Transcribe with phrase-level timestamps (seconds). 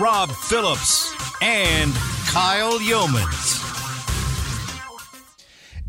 [0.00, 1.12] Rob Phillips,
[1.42, 1.92] and
[2.28, 3.64] Kyle Youmans.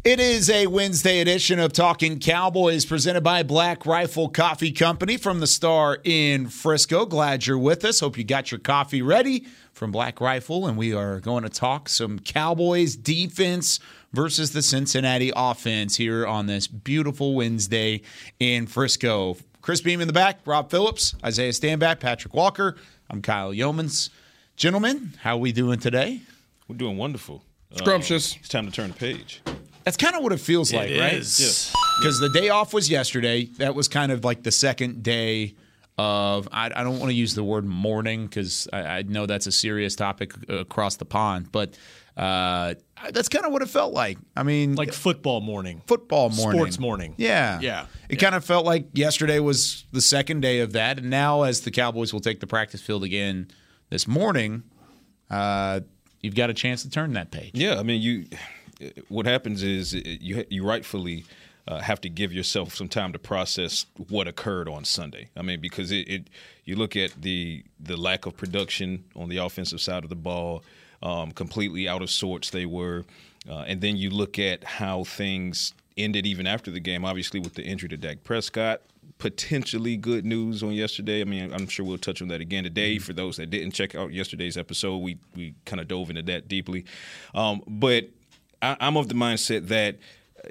[0.04, 5.42] It is a Wednesday edition of Talking Cowboys presented by Black Rifle Coffee Company from
[5.42, 7.06] the Star in Frisco.
[7.06, 8.00] Glad you're with us.
[8.00, 11.88] Hope you got your coffee ready from Black Rifle, and we are going to talk
[11.88, 13.80] some Cowboys defense
[14.12, 18.02] versus the Cincinnati offense here on this beautiful Wednesday
[18.40, 19.38] in Frisco.
[19.62, 22.76] Chris Beam in the back, Rob Phillips, Isaiah Stanback, Patrik Walker.
[23.12, 24.10] I'm Kyle Youmans.
[24.56, 26.22] Gentlemen, how we doing today?
[26.68, 27.44] We're doing wonderful.
[27.74, 28.36] Scrumptious.
[28.36, 29.42] Uh, it's time to turn the page.
[29.84, 31.14] That's kind of what it feels like, right?
[31.14, 31.74] Yes.
[32.00, 33.46] Because the day off was yesterday.
[33.58, 35.56] That was kind of like the second day
[35.98, 39.48] of, I, I don't want to use the word mourning because I, I know that's
[39.48, 41.76] a serious topic across the pond, but
[42.20, 42.74] uh,
[43.12, 44.18] that's kind of what it felt like.
[44.36, 45.82] I mean, Like football morning.
[45.88, 46.60] football morning.
[46.60, 47.14] Sports morning.
[47.18, 47.60] Yeah.
[47.62, 47.86] Yeah.
[48.10, 50.98] It kind of felt like yesterday was the second day of that.
[51.00, 53.48] And now, as the Cowboys will take the practice field again
[53.90, 54.64] this morning,
[55.30, 55.80] uh,
[56.22, 57.52] you've got a chance to turn that page.
[57.54, 58.26] Yeah, I mean, you.
[59.10, 61.26] What happens is you you rightfully
[61.68, 65.30] uh, have to give yourself some time to process what occurred on Sunday.
[65.36, 66.30] I mean, because it, it
[66.64, 70.64] you look at the the lack of production on the offensive side of the ball,
[71.02, 73.06] um, completely out of sorts they were,
[73.50, 77.06] uh, and then you look at how things ended even after the game.
[77.06, 78.82] Obviously, with the injury to Dak Prescott,
[79.18, 81.22] potentially good news on yesterday.
[81.22, 82.98] I mean, I'm sure we'll touch on that again today.
[82.98, 86.48] For those that didn't check out yesterday's episode, we we kind of dove into that
[86.48, 86.86] deeply.
[87.36, 88.10] Um, but
[88.62, 89.98] I, I'm of the mindset that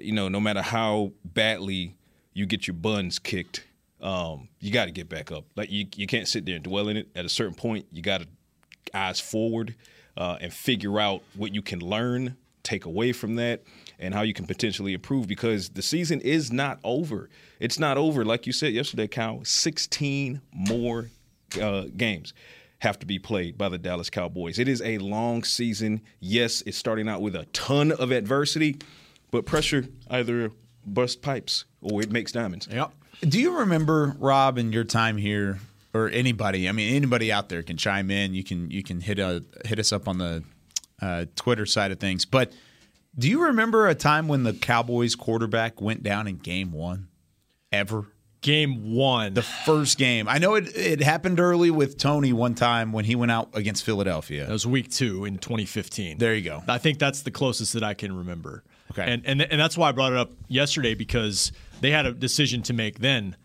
[0.00, 1.96] you know, no matter how badly
[2.34, 3.64] you get your buns kicked,
[4.00, 5.44] um, you got to get back up.
[5.56, 7.08] Like you you can't sit there and dwell in it.
[7.16, 8.28] At a certain point, you got to
[8.94, 9.74] eyes forward
[10.18, 13.62] uh, and figure out what you can learn, take away from that,
[14.00, 17.30] and how you can potentially improve because the season is not over.
[17.60, 18.24] It's not over.
[18.24, 21.08] Like you said yesterday, Kyle, 16 more
[21.60, 22.34] uh, games
[22.80, 24.58] have to be played by the Dallas Cowboys.
[24.58, 26.00] It is a long season.
[26.20, 28.76] Yes, it's starting out with a ton of adversity,
[29.30, 30.50] but pressure either
[30.84, 32.68] busts pipes or it makes diamonds.
[32.70, 32.92] Yep.
[33.22, 35.58] Do you remember Rob in your time here,
[35.94, 36.68] or anybody?
[36.68, 38.34] I mean, anybody out there can chime in.
[38.34, 40.44] You can you can hit a hit us up on the
[41.00, 42.24] uh, Twitter side of things.
[42.24, 42.52] But
[43.16, 47.08] do you remember a time when the Cowboys quarterback went down in Game One,
[47.72, 48.06] ever?
[48.40, 49.34] Game one.
[49.34, 50.28] The first game.
[50.28, 53.84] I know it it happened early with Tony one time when he went out against
[53.84, 54.46] Philadelphia.
[54.46, 56.18] that was week two in 2015.
[56.18, 56.62] There you go.
[56.68, 58.62] I think that's the closest that I can remember.
[58.92, 59.12] Okay.
[59.12, 61.50] And and and that's why I brought it up yesterday because
[61.80, 63.36] they had a decision to make then.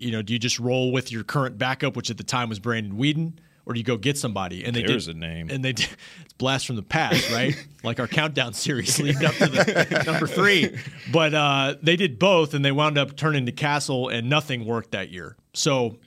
[0.00, 2.58] You know, do you just roll with your current backup, which at the time was
[2.58, 3.34] Brandon Weeden,
[3.66, 4.64] or do you go get somebody?
[4.64, 5.48] And they There's did, a name.
[5.50, 5.88] And they did,
[6.24, 7.54] it's blast from the past, right?
[7.84, 10.76] like our countdown series leading up to the number three.
[11.12, 14.92] But uh, they did both, and they wound up turning to Cassel, and nothing worked
[14.92, 15.36] that year.
[15.54, 15.98] So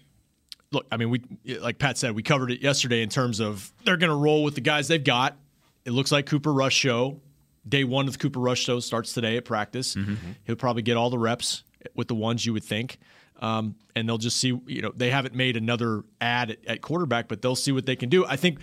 [0.72, 1.22] look, I mean, we
[1.60, 4.56] like Pat said, we covered it yesterday in terms of they're going to roll with
[4.56, 5.38] the guys they've got.
[5.86, 7.22] It looks like Cooper Rush show.
[7.68, 9.96] Day one of the Cooper Rush show starts today at practice.
[10.44, 11.64] He'll probably get all the reps
[11.96, 12.98] with the ones you would think.
[13.44, 17.28] Um, and they'll just see, you know, they haven't made another ad at, at quarterback,
[17.28, 18.26] but they'll see what they can do.
[18.26, 18.59] I think,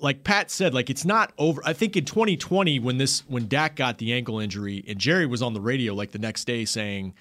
[0.00, 1.62] like Pat said, like it's not over.
[1.64, 5.42] I think in 2020, when this, when Dak got the ankle injury, and Jerry was
[5.42, 7.14] on the radio like the next day saying,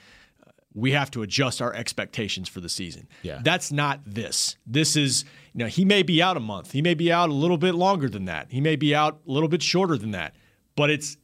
[0.73, 3.07] we have to adjust our expectations for the season.
[3.21, 3.39] Yeah.
[3.43, 4.57] That's not this.
[4.65, 6.71] This is, you know, he may be out a month.
[6.71, 8.47] He may be out a little bit longer than that.
[8.51, 10.35] He may be out a little bit shorter than that.
[10.75, 11.17] But it's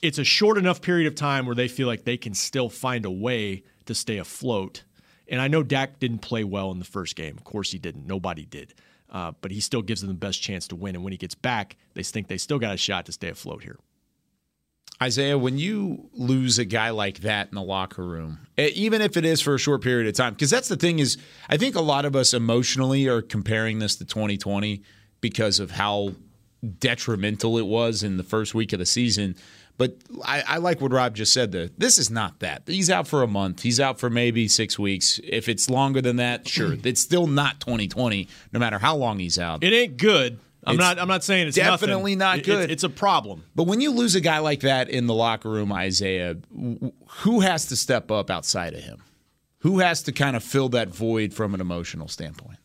[0.00, 3.04] it's a short enough period of time where they feel like they can still find
[3.04, 4.84] a way to stay afloat.
[5.28, 7.36] And I know Dak didn't play well in the first game.
[7.36, 8.06] Of course he didn't.
[8.06, 8.74] Nobody did.
[9.10, 10.94] Uh, but he still gives them the best chance to win.
[10.94, 13.62] And when he gets back, they think they still got a shot to stay afloat
[13.62, 13.78] here.
[15.02, 19.24] Isaiah, when you lose a guy like that in the locker room, even if it
[19.24, 21.16] is for a short period of time, because that's the thing is,
[21.48, 24.82] I think a lot of us emotionally are comparing this to 2020
[25.22, 26.12] because of how
[26.78, 29.36] detrimental it was in the first week of the season.
[29.80, 31.52] But I, I like what Rob just said.
[31.52, 32.64] There, this is not that.
[32.66, 33.62] He's out for a month.
[33.62, 35.18] He's out for maybe six weeks.
[35.24, 36.76] If it's longer than that, sure.
[36.84, 39.64] it's still not 2020, no matter how long he's out.
[39.64, 40.38] It ain't good.
[40.64, 40.98] I'm It's not.
[40.98, 42.40] I'm not saying it's definitely nothing.
[42.40, 42.64] not good.
[42.64, 43.44] It's, it's a problem.
[43.54, 47.64] But when you lose a guy like that in the locker room, Isaiah, who has
[47.68, 49.02] to step up outside of him?
[49.60, 52.58] Who has to kind of fill that void from an emotional standpoint?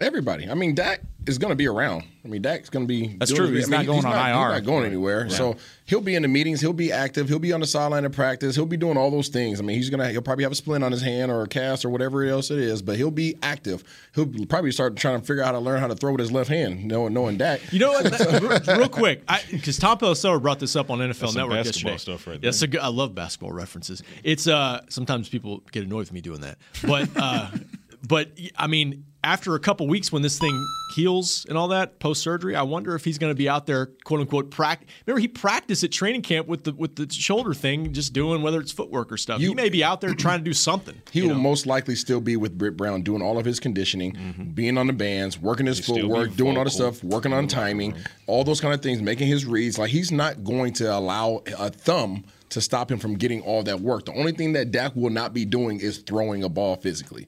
[0.00, 0.48] Everybody.
[0.48, 2.04] I mean, Dak is going to be around.
[2.24, 3.16] I mean, Dak's going to be.
[3.18, 3.50] That's true.
[3.50, 4.54] He's I mean, not going on not, IR.
[4.54, 5.28] He's not going anywhere.
[5.28, 6.62] So he'll be in the meetings.
[6.62, 7.28] He'll be active.
[7.28, 8.54] He'll be on the sideline of practice.
[8.56, 9.60] He'll be doing all those things.
[9.60, 10.08] I mean, he's gonna.
[10.10, 12.58] He'll probably have a splint on his hand or a cast or whatever else it
[12.58, 12.80] is.
[12.80, 13.84] But he'll be active.
[14.14, 16.32] He'll probably start trying to figure out how to learn how to throw with his
[16.32, 16.84] left hand.
[16.86, 17.60] Knowing knowing Dak.
[17.72, 18.04] You know what?
[18.10, 21.64] That- real, real quick, because Tom Pelissero brought this up on NFL That's some Network
[21.64, 22.16] basketball yesterday.
[22.16, 24.02] stuff right That's a good, I love basketball references.
[24.24, 27.50] It's uh sometimes people get annoyed with me doing that, but uh,
[28.08, 32.22] but I mean, after a couple weeks when this thing heals and all that post
[32.22, 34.88] surgery, I wonder if he's going to be out there, quote unquote, practice.
[35.06, 38.60] Remember, he practiced at training camp with the with the shoulder thing, just doing whether
[38.60, 39.40] it's footwork or stuff.
[39.40, 40.94] he may be out there trying to do something.
[41.10, 41.40] He will know?
[41.40, 44.44] most likely still be with Britt Brown doing all of his conditioning, mm-hmm.
[44.50, 47.48] being on the bands, working his still be footwork, doing all the stuff, working on
[47.48, 47.96] timing,
[48.26, 49.76] all those kind of things, making his reads.
[49.76, 53.80] Like he's not going to allow a thumb to stop him from getting all that
[53.80, 54.04] work.
[54.04, 57.26] The only thing that Dak will not be doing is throwing a ball physically.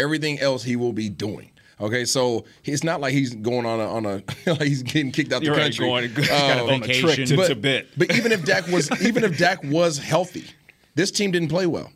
[0.00, 1.50] Everything else he will be doing.
[1.80, 5.32] Okay, so it's not like he's going on a on a like he's getting kicked
[5.32, 5.86] out You're the right, country.
[5.86, 7.26] going Uh, on a trek vacation.
[7.26, 7.86] to but, Tibet.
[7.96, 10.44] But even if Dak was even if Dak was healthy,
[10.94, 11.90] this team didn't play well.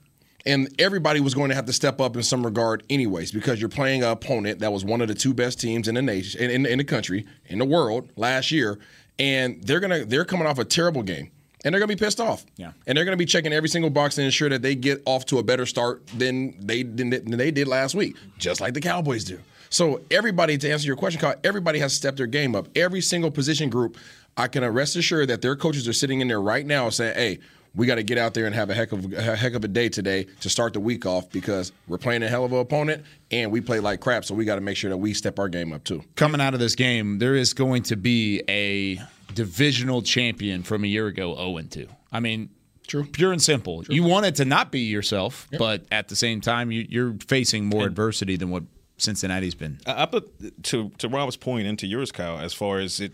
[0.47, 3.71] And everybody was going to have to step up in some regard, anyways, because you're
[3.71, 6.51] playing an opponent that was one of the two best teams in the nation, in,
[6.51, 8.79] in, in the country, in the world last year,
[9.19, 11.31] and they're gonna they're coming off a terrible game,
[11.64, 12.44] and they're gonna be pissed off.
[12.56, 12.72] Yeah.
[12.87, 15.38] and they're gonna be checking every single box to ensure that they get off to
[15.38, 19.25] a better start than they than, than they did last week, just like the Cowboys
[19.25, 19.38] do.
[19.70, 22.69] So everybody, to answer your question, Kyle, everybody has stepped their game up.
[22.76, 23.96] Every single position group,
[24.37, 27.38] I can rest assured that their coaches are sitting in there right now saying, "Hey,
[27.75, 29.69] we got to get out there and have a heck of a heck of a
[29.69, 33.05] day today to start the week off because we're playing a hell of an opponent
[33.32, 34.25] and we play like crap.
[34.25, 36.55] So we got to make sure that we step our game up too." coming out
[36.55, 39.00] of this game, there is going to be a
[39.34, 41.88] divisional champion from a year ago, 0 and 2.
[42.12, 42.50] I mean,
[42.86, 43.04] True.
[43.04, 43.84] pure and simple.
[43.88, 47.66] You want it to not be yourself, but at the same time, you, you're facing
[47.66, 48.64] more adversity than what
[48.98, 49.81] Cincinnati's been.
[49.86, 53.12] I I put to to Rob's point and to yours, Kyle, as far as it,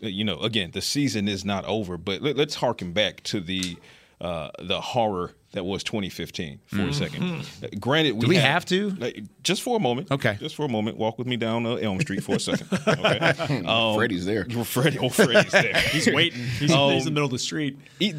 [0.00, 3.76] you know, again, the season is not over, but let, us harken back to the
[4.20, 7.44] uh, the horror that was 2015 for a second.
[7.80, 8.90] Granted, we Do we had- have to?
[8.90, 10.10] like, just for a moment.
[10.10, 10.36] Okay.
[10.38, 10.96] just for a moment.
[10.96, 12.68] Walk with me down uh, Elm Street for a second.
[12.86, 14.44] Okay, um, Freddie's there.
[14.64, 15.74] Freddie, oh, Freddie's there.
[15.90, 16.40] He's waiting.
[16.40, 17.76] He's, he's in the middle of the street.
[18.00, 18.14] E-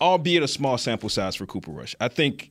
[0.00, 1.94] albeit a small sample size for Cooper Rush.
[2.00, 2.50] I think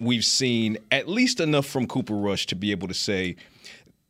[0.00, 3.36] we've seen at least enough from Cooper Rush to be able to say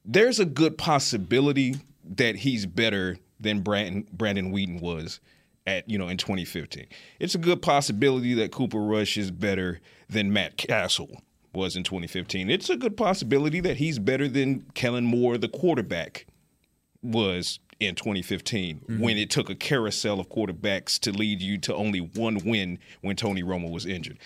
[0.04, 1.76] there's a good possibility
[2.16, 5.20] that he's better than Brandon, Brandon Weeden was
[5.68, 6.86] at you know in 2015.
[7.20, 11.22] It's a good possibility that Cooper Rush is better than Matt Cassel
[11.52, 12.50] was in 2015.
[12.50, 16.26] It's a good possibility that he's better than Kellen Moore, the quarterback,
[17.02, 19.02] was in 2015 mm-hmm.
[19.02, 23.14] when it took a carousel of quarterbacks to lead you to only one win when
[23.14, 24.18] Tony Romo was injured.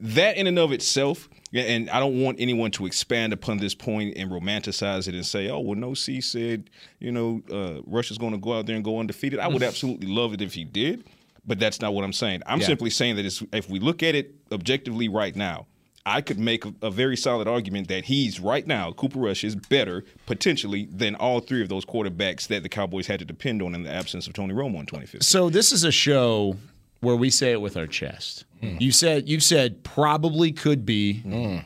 [0.00, 4.14] That in and of itself, and I don't want anyone to expand upon this point
[4.16, 6.68] and romanticize it and say, "Oh, well, no, C said,
[6.98, 10.08] you know, uh, Russia's going to go out there and go undefeated." I would absolutely
[10.08, 11.04] love it if he did,
[11.46, 12.42] but that's not what I'm saying.
[12.46, 12.66] I'm Yeah.
[12.66, 15.66] simply saying that it's, if we look at it objectively right now,
[16.06, 19.54] I could make a, a very solid argument that he's right now, Cooper Rush is
[19.56, 23.74] better potentially than all three of those quarterbacks that the Cowboys had to depend on
[23.74, 25.22] in the absence of Tony Romo in 2015.
[25.22, 26.56] So this is a show
[27.04, 28.44] where we say it with our chest.
[28.60, 28.76] Hmm.
[28.80, 31.20] You said you said probably could be.
[31.20, 31.58] Hmm.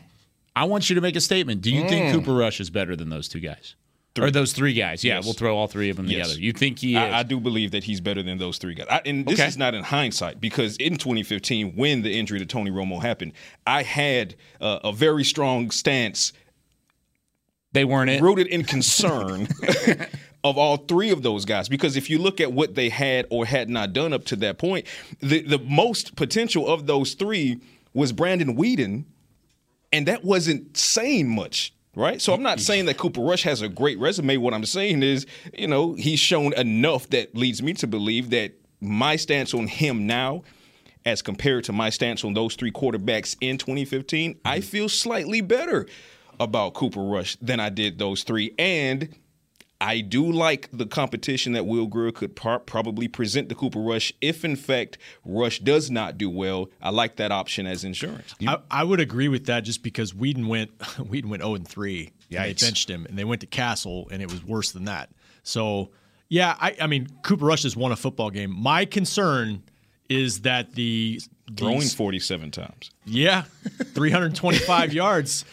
[0.55, 1.61] I want you to make a statement.
[1.63, 2.19] Do you think hmm.
[2.19, 3.77] Cooper Rush is better than those two guys?
[4.21, 5.05] Or those three guys?
[5.05, 5.25] Yeah, Yes.
[5.27, 6.27] we'll throw all three of them Yes.
[6.27, 6.41] together.
[6.43, 6.99] You think he is?
[6.99, 8.89] I, I do believe that he's better than those three guys.
[8.91, 9.47] I, and this Okay.
[9.47, 13.33] is not in hindsight because in 2015, when the injury to Tony Romo happened,
[13.65, 16.33] I had uh, a very strong stance
[17.73, 18.21] they weren't it.
[18.21, 19.47] rooted in concern
[20.45, 21.69] of all three of those guys.
[21.69, 24.59] Because if you look at what they had or had not done up to that
[24.59, 24.87] point,
[25.21, 27.61] the, the most potential of those three
[27.95, 29.05] was Brandon Weeden,
[29.93, 31.75] and that wasn't saying much.
[31.95, 34.37] Right, so I'm not saying that Cooper Rush has a great resume.
[34.37, 38.53] What I'm saying is, you know, he's shown enough that leads me to believe that
[38.81, 40.45] my stance on him now,
[41.05, 44.69] as compared to my stance on those three quarterbacks in 2015, I mm-hmm.
[44.69, 45.87] feel slightly better
[46.39, 48.55] about Cooper Rush than I did those three.
[48.61, 49.09] And
[49.81, 54.13] I do like the competition that Will Grier could par- probably present to Cooper Rush
[54.21, 56.69] if, in fact, Rush does not do well.
[56.83, 58.35] I like that option as insurance.
[58.45, 62.11] I, I would agree with that just because Weeden went Weeden went 0 and 3.
[62.31, 65.11] and They benched him and they went to Cassel and it was worse than that.
[65.45, 65.91] So
[66.29, 68.51] yeah, I, I mean Cooper Rush has won a football game.
[68.55, 69.63] My concern
[70.09, 71.21] is that the
[71.57, 72.91] Throwing 47 times.
[73.07, 73.45] yeah,
[73.95, 75.45] 325 yards.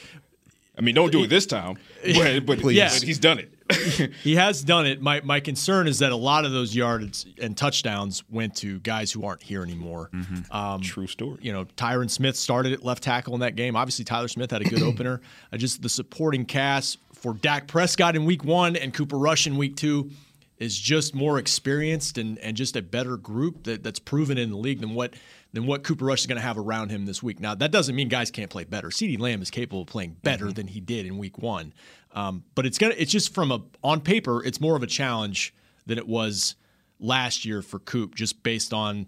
[0.78, 2.90] I mean, don't do it this time, but, but, Yeah.
[2.90, 3.54] but he's done it.
[4.24, 5.02] He has done it.
[5.02, 9.12] My my concern is that a lot of those yards and touchdowns went to guys
[9.12, 10.10] who aren't here anymore.
[10.52, 11.40] Um, True story.
[11.42, 13.76] you know, Tyron Smith started at left tackle in that game.
[13.76, 15.22] Obviously, Tyler Smith had a good opener.
[15.52, 19.58] Uh, just the supporting cast for Dak Prescott in week one and Cooper Rush in
[19.58, 20.12] week two
[20.58, 24.58] is just more experienced and, and just a better group that, that's proven in the
[24.58, 25.14] league than what
[25.54, 27.40] than what Cooper Rush is going to have around him this week.
[27.40, 28.90] Now that doesn't mean guys can't play better.
[28.90, 31.74] CeeDee Lamb is capable of playing better than he did in week one,
[32.16, 35.54] um, but it's gonna it's just from a on paper it's more of a challenge
[35.86, 36.56] than it was
[37.00, 39.06] last year for Coop, just based on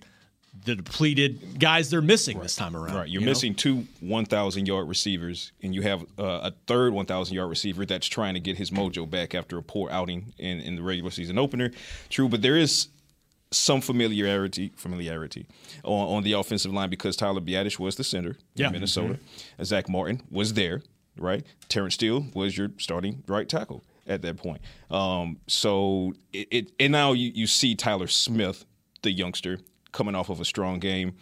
[0.66, 2.96] the depleted guys they're missing this time around.
[2.96, 3.32] Right, you're you know?
[3.32, 8.08] missing two 1,000 yard receivers, and you have uh, a third 1,000 yard receiver that's
[8.08, 11.38] trying to get his mojo back after a poor outing in, in the regular season
[11.38, 11.72] opener.
[12.10, 12.88] True, but there is
[13.52, 15.46] some familiarity familiarity
[15.84, 18.68] on, on the offensive line because Tyler Biadasz was the center Yeah.
[18.68, 19.20] in Minnesota.
[19.64, 20.82] Zack Martin was there,
[21.19, 21.45] right?
[21.69, 24.62] Terence Steele was your starting right tackle at that point.
[24.89, 28.65] Um, so it, it and now you, you see Tyler Smith,
[29.01, 29.59] the youngster,
[29.91, 31.15] coming off of a strong game.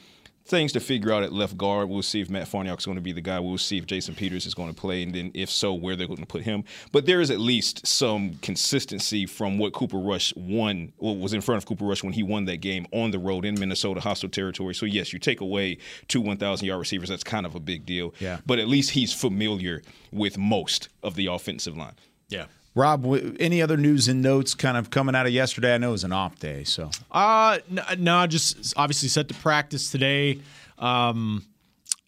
[0.47, 1.89] Things to figure out at left guard.
[1.89, 3.39] We'll see if Matt Farniok is going to be the guy.
[3.39, 6.05] We'll see if Jason Peters is going to play, and then if so, where they're
[6.05, 6.63] going to put him.
[6.91, 11.41] But there is at least some consistency from what Cooper Rush won, what was in
[11.41, 14.29] front of Cooper Rush when he won that game on the road in Minnesota, hostile
[14.29, 14.75] territory.
[14.75, 17.09] So yes, you take away two 1,000 yard receivers.
[17.09, 18.13] That's kind of a big deal.
[18.19, 18.37] Yeah.
[18.45, 21.95] But at least he's familiar with most of the offensive line.
[22.29, 22.45] Yeah.
[22.75, 23.05] Rob,
[23.39, 25.73] any other news and notes kind of coming out of yesterday?
[25.73, 29.33] I know it was an off day, so Uh, no, no, just obviously set to
[29.35, 30.41] practice today.
[30.77, 31.45] Um,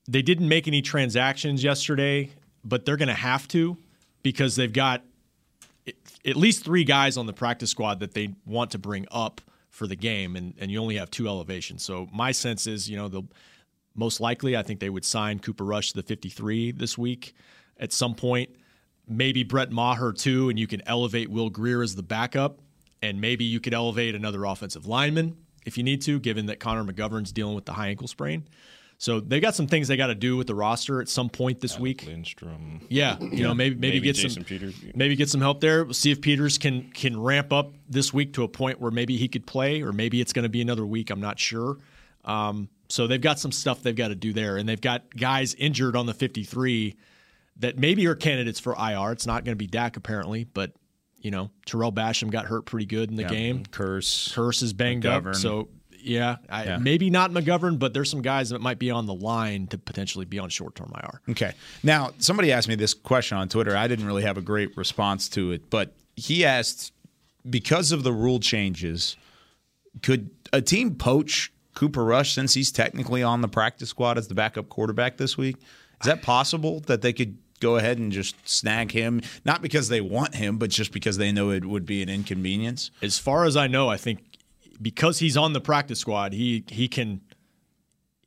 [0.10, 2.32] they didn't make any transactions yesterday,
[2.66, 3.78] but they're going to have to
[4.24, 5.04] because they've got
[5.88, 9.88] at- least three guys on the practice squad that they want to bring up for
[9.88, 11.82] the game, and, and you only have two elevations.
[11.84, 13.28] So my sense is, you know, they'll
[13.96, 17.34] most likely, I think they would sign Cooper Rush to the 53 this week
[17.80, 18.50] at some point.
[19.08, 22.60] Maybe Brett Maher too, and you can elevate Will Grier as the backup,
[23.02, 26.84] and maybe you could elevate another offensive lineman if you need to, given that Connor
[26.84, 28.48] McGovern's dealing with the high ankle sprain.
[29.00, 31.60] So they got some things they got to do with the roster at some point
[31.62, 32.06] this week.
[32.08, 32.82] Lindstrom.
[32.90, 34.76] Yeah, you know, maybe maybe, Maybe get Jason some Peters.
[34.96, 35.84] maybe get some help there.
[35.84, 39.16] We'll see if Peters can can ramp up this week to a point where maybe
[39.16, 41.12] he could play, or maybe it's going to be another week.
[41.12, 41.78] I'm not sure.
[42.26, 45.54] Um, so they've got some stuff they've got to do there, and they've got guys
[45.54, 46.96] injured on the 53
[47.60, 49.12] that maybe are candidates for IR.
[49.12, 50.72] It's not going to be Dak apparently, but
[51.20, 53.64] you know, Tarell Basham got hurt pretty good in the game.
[53.66, 54.34] Kearse.
[54.34, 55.68] Kearse is banged up, so
[56.00, 56.78] yeah, I, Yeah.
[56.78, 60.26] maybe not McGovern, but there's some guys that might be on the line to potentially
[60.26, 61.22] be on short-term IR.
[61.32, 61.54] Okay.
[61.84, 63.76] Now, somebody asked me this question on Twitter.
[63.76, 66.94] I didn't really have a great response to it, but he asked
[67.50, 69.18] because of the rule changes,
[70.04, 74.36] could a team poach Cooper Rush since he's technically on the practice squad as the
[74.36, 75.58] backup quarterback this week?
[76.02, 80.02] Is that possible that they could go ahead and just snag him, not because they
[80.02, 82.92] want him, but just because they know it would be an inconvenience?
[83.02, 84.20] as far as I know, I think
[84.82, 87.22] because he's on the practice squad, he he can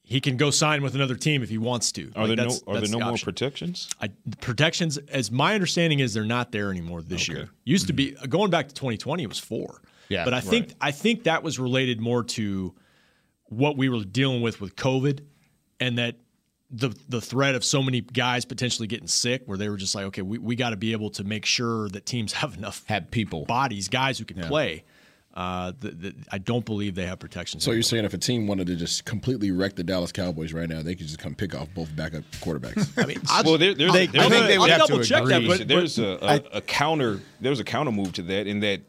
[0.03, 2.11] he can go sign with another team if he wants to.
[2.17, 3.89] Are Like, there no that's- are there no the more protections?
[4.01, 7.39] I, the protections, as my understanding is, they're not there anymore this Okay.
[7.39, 7.51] year.
[7.65, 8.29] Used to be mm-hmm.
[8.29, 9.83] going back to 2020, it was four.
[10.09, 10.77] Yeah, but I think right.
[10.81, 12.75] I think that was related more to
[13.45, 15.21] what we were dealing with with COVID,
[15.79, 16.17] and that
[16.71, 20.05] the the threat of so many guys potentially getting sick, where they were just like,
[20.07, 23.11] okay, we, we got to be able to make sure that teams have enough Have
[23.11, 23.45] people.
[23.45, 24.85] bodies, guys who can play.
[25.33, 27.63] Uh, the, the, I don't believe they have protections.
[27.63, 30.69] So you're saying if a team wanted to just completely wreck the Dallas Cowboys right
[30.69, 32.93] now, they could just come pick off both backup quarterbacks.
[33.03, 35.25] I mean, well, there, there's, they- there's I think they would have to double check
[35.27, 35.59] that, agree.
[35.59, 36.19] but- there's a,
[36.53, 37.21] a, a counter.
[37.41, 38.81] There's a counter move to that in that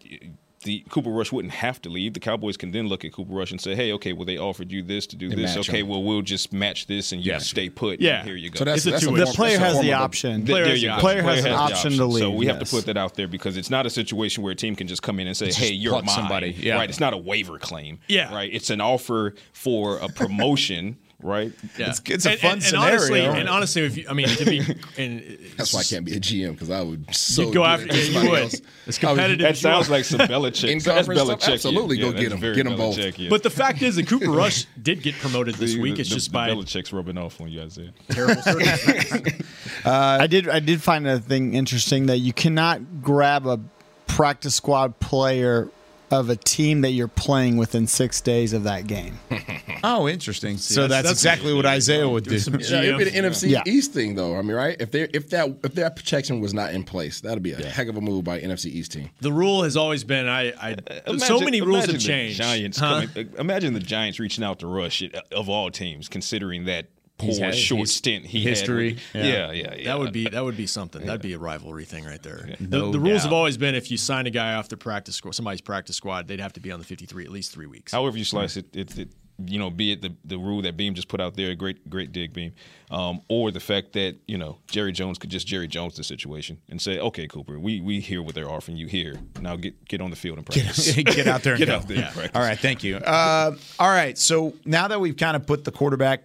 [0.64, 2.14] the Cooper Rush wouldn't have to leave.
[2.14, 4.72] The Cowboys can then look at Cooper Rush and say, "Hey, okay, well they offered
[4.72, 5.58] you this to do They this.
[5.58, 5.88] Okay, him.
[5.88, 8.00] well we'll just match this and you stay put.
[8.00, 8.20] Yeah.
[8.20, 8.60] and here you go.
[8.60, 10.46] So that's, It's a that's The player has the option.
[10.46, 10.96] Th- there has the.
[11.00, 12.22] Player has the an option to leave.
[12.22, 14.52] So leave, we have to put that out there because it's not a situation where
[14.52, 16.52] a team can just come in and say, Just "Hey, you're mine." somebody.
[16.52, 16.76] Yeah.
[16.76, 16.90] Right?
[16.90, 18.00] It's not a waiver claim.
[18.08, 18.34] Yeah.
[18.34, 18.54] Right.
[18.54, 20.98] It's an offer for a promotion.
[21.24, 21.52] right.
[21.78, 21.90] Yeah.
[21.90, 22.86] It's- it's a and, fun and, scenario.
[22.88, 24.60] And honestly, and honestly, if you, I mean, to be,
[24.98, 27.94] and That's why I can't be a GM because I would so go after, yeah,
[27.94, 28.40] you somebody would.
[28.42, 28.62] else.
[28.88, 29.74] As I would- That as you are.
[29.74, 30.70] sounds like some Belichick.
[30.72, 31.54] In that's conference stuff, Belichick.
[31.54, 32.40] absolutely go get 'em.
[32.40, 32.98] very Get 'em both.
[32.98, 36.00] Belichick, But the fact is that Cooper Rush did get promoted this The- week.
[36.00, 37.92] It's the- just the by Belichick's rubbing off on you, Isaiah.
[38.10, 39.46] terrible circumstances.
[39.86, 40.48] Uh, I did.
[40.50, 43.60] I did find a thing interesting that you cannot grab a
[44.08, 45.70] practice squad player
[46.12, 49.18] of a team that you're playing within six days of that game.
[49.84, 50.58] Oh, interesting.
[50.58, 52.38] so that's- that's, that's- exactly what Isaiah would do.
[52.38, 53.64] some Yeah, it'd be the NFC Yeah.
[53.66, 54.38] East thing, though.
[54.38, 54.76] I mean, right?
[54.80, 57.88] If they if that if that protection was not in place, that'd be a heck
[57.88, 59.10] of a move by NFC East team.
[59.22, 60.52] the rule has always been I.
[60.52, 60.76] I uh,
[61.06, 62.38] so Imagine- many rules have changed.
[62.38, 63.08] Giants Huh?
[63.08, 66.86] coming, uh, imagine the Giants reaching out to Rush uh, of all teams, considering that
[67.22, 68.98] poor had- short he's- stint he history.
[69.14, 69.26] had.
[69.26, 69.32] Yeah.
[69.32, 69.84] Yeah, yeah, yeah.
[69.86, 71.06] That would be that would be something.
[71.06, 72.50] That'd be a rivalry thing right there.
[72.60, 75.16] The, No the rules have always been if you sign a guy off the practice
[75.16, 77.92] squad, somebody's practice squad, they'd have to be on the 53 at least three weeks.
[77.92, 79.10] However you slice it, it, it
[79.44, 82.12] you know, be it the, the rule that Beam just put out there, great great
[82.12, 82.52] dig Beam,
[82.92, 86.60] um, or the fact that you know Jerry Jones could just Jerry Jones the situation
[86.70, 89.16] and say, okay, Cooper, we we hear what they're offering you here.
[89.42, 90.94] Now get get on the field and practice.
[90.96, 91.76] get out there and Get go.
[91.78, 92.36] out there and practice.
[92.36, 92.98] All right, thank you.
[92.98, 96.24] Uh, all right, so now that we've kind of put the quarterback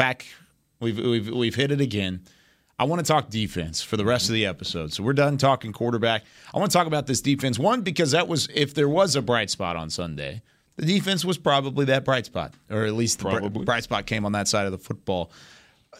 [0.00, 0.26] back,
[0.80, 2.22] we've we've we've hit it again.
[2.78, 4.92] I want to talk defense for the rest of the episode.
[4.92, 6.24] So we're done talking quarterback.
[6.54, 7.58] I want to talk about this defense.
[7.58, 10.40] One, because that was if there was a bright spot on Sunday,
[10.76, 14.24] the defense was probably that bright spot, or at least the br- bright spot came
[14.24, 15.30] on that side of the football.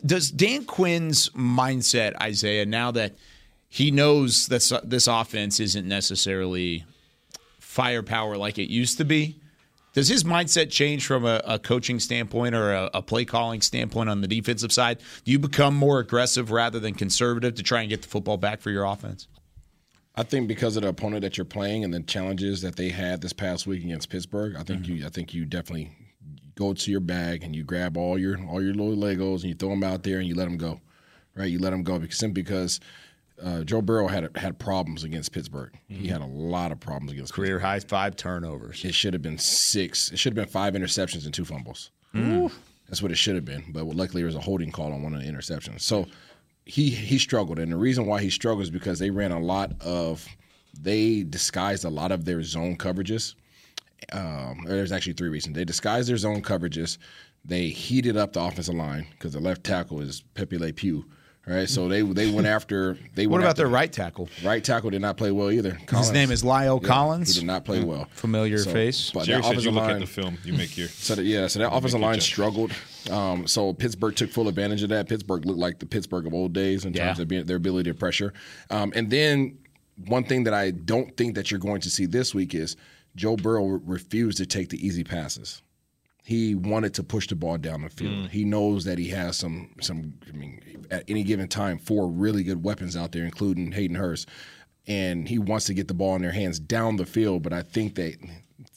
[0.07, 3.17] Does Dan Quinn's mindset, Isaiah, now that
[3.69, 6.85] he knows that this offense isn't necessarily
[7.59, 9.40] firepower like it used to be.
[9.93, 14.09] Does his mindset change from a, a coaching standpoint or a, a play calling standpoint
[14.09, 14.99] on the defensive side?
[15.25, 18.61] Do you become more aggressive rather than conservative to try and get the football back
[18.61, 19.27] for your offense?
[20.15, 23.21] I think because of the opponent that you're playing and the challenges that they had
[23.21, 24.83] this past week against Pittsburgh, I Mm-hmm.
[24.83, 25.93] think you I think you definitely
[26.57, 29.55] go to your bag and you grab all your all your little Legos and you
[29.55, 30.81] throw them out there and you let them go,
[31.35, 31.51] right?
[31.51, 32.81] You let them go because simply because
[33.43, 35.73] uh, Joe Burrow had had problems against Pittsburgh.
[35.89, 37.43] He had a lot of problems against Mm-hmm.
[37.43, 37.71] Career Pittsburgh.
[37.71, 38.85] high five turnovers.
[38.85, 40.11] It should have been six.
[40.13, 41.91] It should have been five interceptions and two fumbles.
[42.13, 43.65] That's what it should have been.
[43.73, 45.83] But luckily, there was a holding call on one of the interceptions.
[45.83, 46.07] So
[46.65, 49.73] he he struggled, and the reason why he struggled is because they ran a lot
[49.81, 50.27] of
[50.81, 53.35] they disguised a lot of their zone coverages.
[54.13, 55.55] Um, there's actually three reasons.
[55.57, 56.99] They disguised their zone coverages.
[57.45, 61.05] They heated up the offensive line because the left tackle is Pepe Le Pew.
[61.47, 63.27] Right, so they they went after they.
[63.27, 64.29] What went about after, their right tackle?
[64.45, 65.79] Right tackle did not play well either.
[65.91, 67.35] His name is La'el Yeah, Collins.
[67.35, 68.07] He did not play well.
[68.13, 69.11] Familiar So, face.
[69.11, 70.89] But Jerry that says you offensive look at the film, you make your.
[70.89, 72.23] so that, yeah, so that offensive line judgment.
[72.23, 72.73] struggled.
[73.11, 75.09] Um, so Pittsburgh took full advantage of that.
[75.09, 77.23] Pittsburgh looked like the Pittsburgh of old days in terms Yeah.
[77.23, 78.33] of being, their ability to pressure.
[78.69, 79.59] Um, and then
[80.07, 82.77] one thing that I don't think that you're going to see this week is
[83.17, 85.63] Joe Burrow refused to take the easy passes.
[86.23, 88.27] He wanted to push the ball down the field.
[88.27, 88.31] Mm.
[88.31, 90.15] He knows that he has some some.
[90.29, 94.29] I mean, at any given time, four really good weapons out there, including Hayden Hurst,
[94.87, 97.43] and he wants to get the ball in their hands down the field.
[97.43, 98.17] But I think that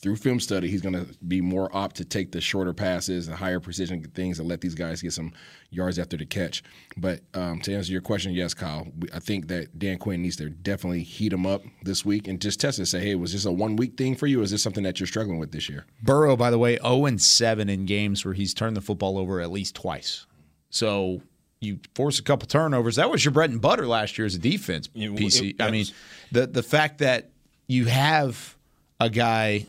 [0.04, 3.36] through film study, he's going to be more opt to take the shorter passes and
[3.38, 5.32] higher precision things and let these guys get some
[5.72, 6.62] yards after the catch.
[6.98, 10.50] But um, to answer your question, yes, Kyle, I think that Dan Quinn needs to
[10.50, 12.86] definitely heat him up this week and just test it.
[12.86, 14.42] Say, hey, was this a one week thing for you?
[14.42, 15.86] Or is this something that you're struggling with this year?
[16.04, 19.40] Burrow, by the way, 0 and 7 in games where he's turned the football over
[19.40, 20.26] at least twice.
[20.70, 21.22] So
[21.62, 22.98] you force a couple turnovers.
[22.98, 25.52] That was your bread and butter last year as a defense, PC.
[25.52, 25.86] it- I mean,
[26.34, 27.30] the the fact that
[27.68, 28.58] you have
[29.00, 29.66] a guy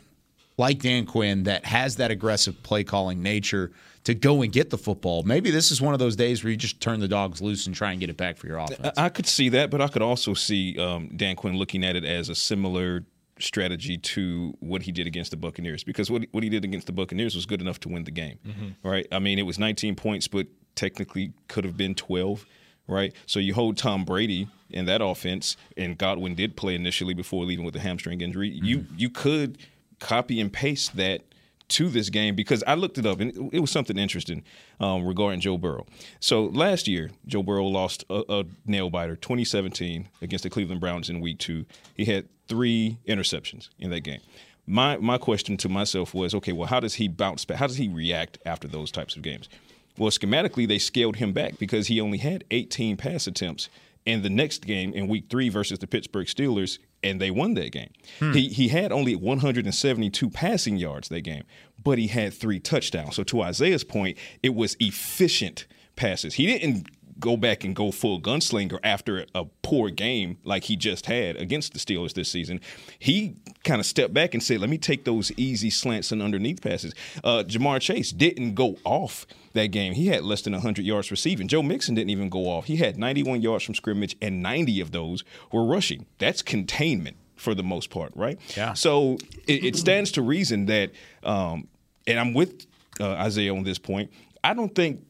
[0.56, 3.72] like Dan Quinn that has that aggressive play calling nature
[4.04, 5.22] to go and get the football.
[5.22, 7.74] Maybe this is one of those days where you just turn the dogs loose and
[7.74, 8.96] try and get it back for your offense.
[8.98, 12.04] I could see that, but I could also see um, Dan Quinn looking at it
[12.04, 13.04] as a similar
[13.40, 16.92] strategy to what he did against the Buccaneers because what what he did against the
[16.92, 18.38] Buccaneers was good enough to win the game,
[18.84, 19.06] right?
[19.10, 22.46] I mean, it was 19 points, but technically could have been 12,
[22.86, 23.12] right?
[23.26, 27.64] So you hold Tom Brady in that offense, and Godwin did play initially before leaving
[27.64, 28.50] with a hamstring injury.
[28.50, 29.58] You you could
[30.04, 31.22] copy and paste that
[31.66, 34.44] to this game because I looked it up and it, was something interesting
[34.80, 35.86] um, regarding Joe Burrow.
[36.20, 41.08] So last year, Joe Burrow lost a, a nail biter 2017 against the Cleveland Browns
[41.08, 41.64] in week two.
[41.94, 44.20] He had three interceptions in that game.
[44.66, 47.58] My my question to myself was, okay, well, how does he bounce back?
[47.58, 49.48] How does he react after those types of games?
[49.96, 53.68] Well, schematically, they scaled him back because he only had 18 pass attempts
[54.06, 57.70] And the next game in week three versus the Pittsburgh Steelers, and they won that
[57.70, 57.90] game.
[58.18, 58.32] Hmm.
[58.32, 61.44] He, he had only 172 passing yards that game,
[61.82, 63.16] but he had three touchdowns.
[63.16, 66.34] So, to Isaiah's point, it was efficient passes.
[66.34, 71.06] He didn't go back and go full gunslinger after a poor game like he just
[71.06, 72.60] had against the Steelers this season.
[72.98, 76.60] He kind of stepped back and said, "Let me take those easy slants and underneath
[76.60, 79.94] passes." Uh, Ja'Marr Chase didn't go off that game.
[79.94, 81.48] He had less than 100 yards receiving.
[81.48, 82.66] Joe Mixon didn't even go off.
[82.66, 86.06] He had 91 yards from scrimmage, and 90 of those were rushing.
[86.18, 88.38] That's containment for the most part, right?
[88.56, 88.74] Yeah.
[88.74, 91.68] So it, it stands to reason that, um,
[92.06, 92.66] and I'm with
[93.00, 94.10] uh, Isaiah on this point.
[94.42, 95.04] I don't think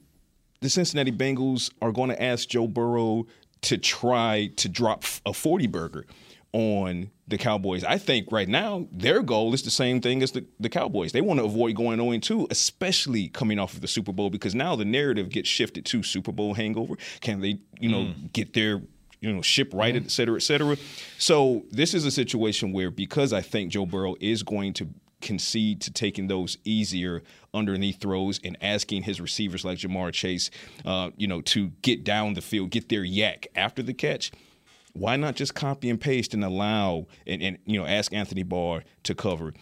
[0.65, 3.27] the Cincinnati Bengals are going to ask Joe Burrow
[3.61, 6.07] to try to drop a 40 burger
[6.53, 7.85] on the Cowboys.
[7.85, 11.13] I think right now their goal is the same thing as the, the Cowboys.
[11.13, 14.55] They want to avoid going 0 2, especially coming off of the Super Bowl, because
[14.55, 16.97] now the narrative gets shifted to Super Bowl hangover.
[17.21, 18.33] Can they, you know, mm.
[18.33, 18.81] get their
[19.21, 20.05] you know, ship right, mm-hmm.
[20.05, 20.77] et cetera, et cetera.
[21.17, 24.89] So this is a situation where because I think Joe Burrow is going to
[25.25, 30.51] concede to taking those easier underneath throws and asking his receivers like Ja'Marr Chase,
[30.85, 34.31] uh, you know, to get down the field, get their YAC after the catch.
[34.93, 38.85] why not just copy and paste and allow and, and you know ask Anthony Barr
[39.03, 39.53] to cover,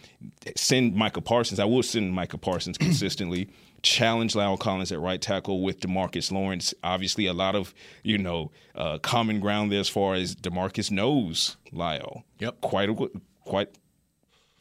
[0.55, 1.59] send Micah Parsons.
[1.59, 3.49] I will send Micah Parsons consistently.
[3.81, 6.73] Challenge La'el Collins at right tackle with Demarcus Lawrence.
[6.83, 7.73] Obviously, a lot of
[8.03, 12.23] you know uh, common ground there as far as Demarcus knows La'el.
[12.39, 12.61] Yep.
[12.61, 13.09] quite a,
[13.43, 13.69] quite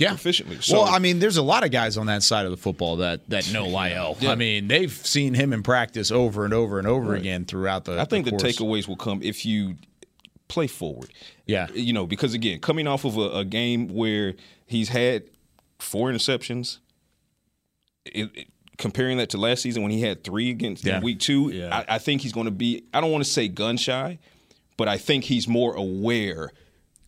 [0.03, 0.15] Yeah.
[0.15, 0.59] efficiently.
[0.61, 2.97] So, well, I mean, there's a lot of guys on that side of the football
[2.97, 4.23] that that know La'el.
[4.29, 8.01] I mean, they've seen him in practice over and over and over again throughout the.
[8.01, 8.43] I think the, course.
[8.43, 9.77] takeaways will come if you
[10.49, 11.11] play forward.
[11.47, 11.69] Yeah.
[11.73, 14.35] You know, because again, coming off of a, a game where
[14.67, 15.25] he's had
[15.79, 16.79] four interceptions,
[18.05, 18.47] it, it-
[18.79, 20.99] comparing that to last season when he had three against Yeah.
[21.01, 21.85] week two, Yeah.
[21.89, 24.19] I, I think he's going to be, I don't want to say gun shy,
[24.77, 26.51] but I think he's more aware.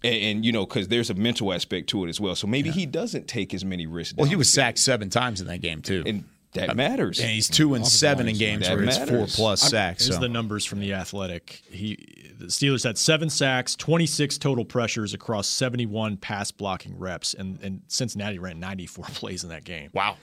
[0.04, 2.36] And, and you know, because there's a mental aspect to it as well.
[2.36, 4.14] So maybe he doesn't take as many risks.
[4.16, 4.66] Well, he was the field.
[4.66, 7.18] sacked seven times in that game too, and that uh, matters.
[7.18, 10.04] and he's two and seven in games That where it's four plus sacks.
[10.06, 10.20] Here's So.
[10.20, 11.62] the numbers from the Athletic.
[11.70, 17.58] He the Steelers had seven sacks, 26 total pressures across 71 pass blocking reps, and
[17.62, 19.90] and Cincinnati ran 94 plays in that game.
[19.92, 20.16] wow.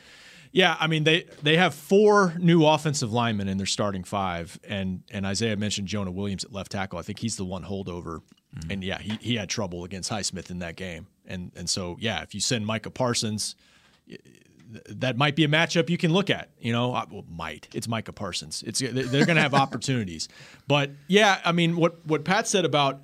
[0.53, 5.01] Yeah, I mean they they have four new offensive linemen in their starting five, and
[5.09, 6.99] and Isaiah mentioned Jonah Williams at left tackle.
[6.99, 8.19] I think he's the one holdover,
[8.69, 12.21] and yeah, he, he had trouble against Highsmith in that game, and and so yeah,
[12.21, 13.55] if you send Micah Parsons,
[14.89, 16.49] that might be a matchup you can look at.
[16.59, 18.63] You know, Uh, well, might it's Micah Parsons.
[18.65, 20.27] It's they're going to have opportunities,
[20.67, 23.01] but yeah, I mean what what Pat said about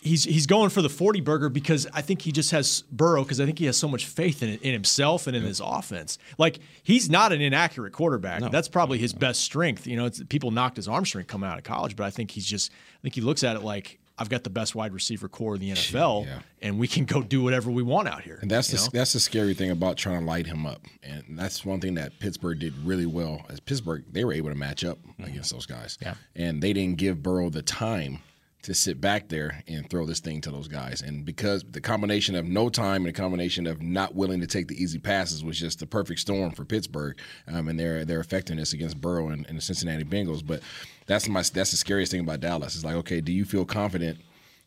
[0.00, 3.40] he's he's going for the 40 burger because I think he just has Burrow because
[3.40, 6.18] I think he has so much faith in in himself and in his offense.
[6.38, 8.40] Like he's not an inaccurate quarterback.
[8.50, 9.86] That's probably his best strength.
[9.86, 12.30] You know, it's, people knocked his arm strength coming out of college, but I think
[12.30, 15.28] he's just I think he looks at it like I've got the best wide receiver
[15.28, 16.38] corps in the NFL, Yeah.
[16.62, 18.38] and we can go do whatever we want out here.
[18.40, 18.88] And that's the know?
[18.92, 22.18] that's the scary thing about trying to light him up, and that's one thing that
[22.18, 23.44] Pittsburgh did really well.
[23.48, 25.24] As Pittsburgh, they were able to match up mm-hmm.
[25.24, 26.14] against those guys, Yeah.
[26.34, 28.20] and they didn't give Burrow the time
[28.66, 31.00] to sit back there and throw this thing to those guys.
[31.00, 34.66] And because the combination of no time and the combination of not willing to take
[34.66, 38.72] the easy passes was just the perfect storm for Pittsburgh um, and their their effectiveness
[38.72, 40.44] against Burrow and, and the Cincinnati Bengals.
[40.44, 40.62] But
[41.06, 42.74] that's my that's the scariest thing about Dallas.
[42.74, 44.18] It's like, okay, do you feel confident?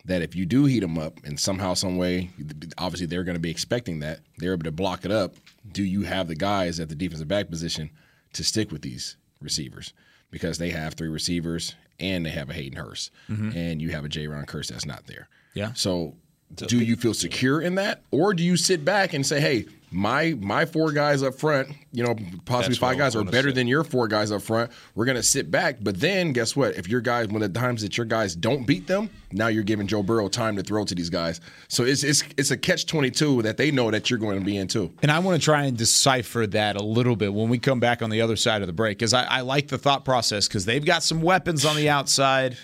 [0.05, 2.29] that if you do heat them up and somehow, some way,
[2.77, 5.35] obviously they're going to be expecting that they're able to block it up.
[5.69, 7.89] Do you have the guys at the defensive back position
[8.31, 9.93] to stick with these receivers
[10.31, 13.57] because they have three receivers and they have a Hayden Hurst mm-hmm.
[13.57, 15.29] and you have a Jayron Kearse that's not there.
[15.53, 15.73] Yeah.
[15.73, 16.15] So.
[16.55, 20.35] Do you feel secure in that, or do you sit back and say, "Hey, my
[20.39, 23.55] my four guys up front, you know, possibly That's five guys are better say.
[23.55, 24.71] than your four guys up front.
[24.95, 26.75] We're gonna sit back." But then, guess what?
[26.75, 29.87] If your guys, when the times that your guys don't beat them, now you're giving
[29.87, 31.41] Joe Burrow time to throw to these guys.
[31.67, 34.45] So it's it's it's a catch twenty two that they know that you're going to
[34.45, 34.91] be in too.
[35.01, 38.01] And I want to try and decipher that a little bit when we come back
[38.01, 40.65] on the other side of the break, because I, I like the thought process because
[40.65, 42.57] they've got some weapons on the outside,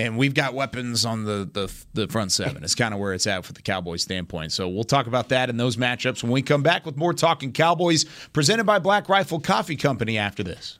[0.00, 2.64] and we've got weapons on the the, the front seven.
[2.64, 4.52] It's kind of where it's at for the Cowboys standpoint.
[4.52, 7.52] So we'll talk about that and those matchups when we come back with more talking
[7.52, 10.18] Cowboys, presented by Black Rifle Coffee Company.
[10.18, 10.79] After this.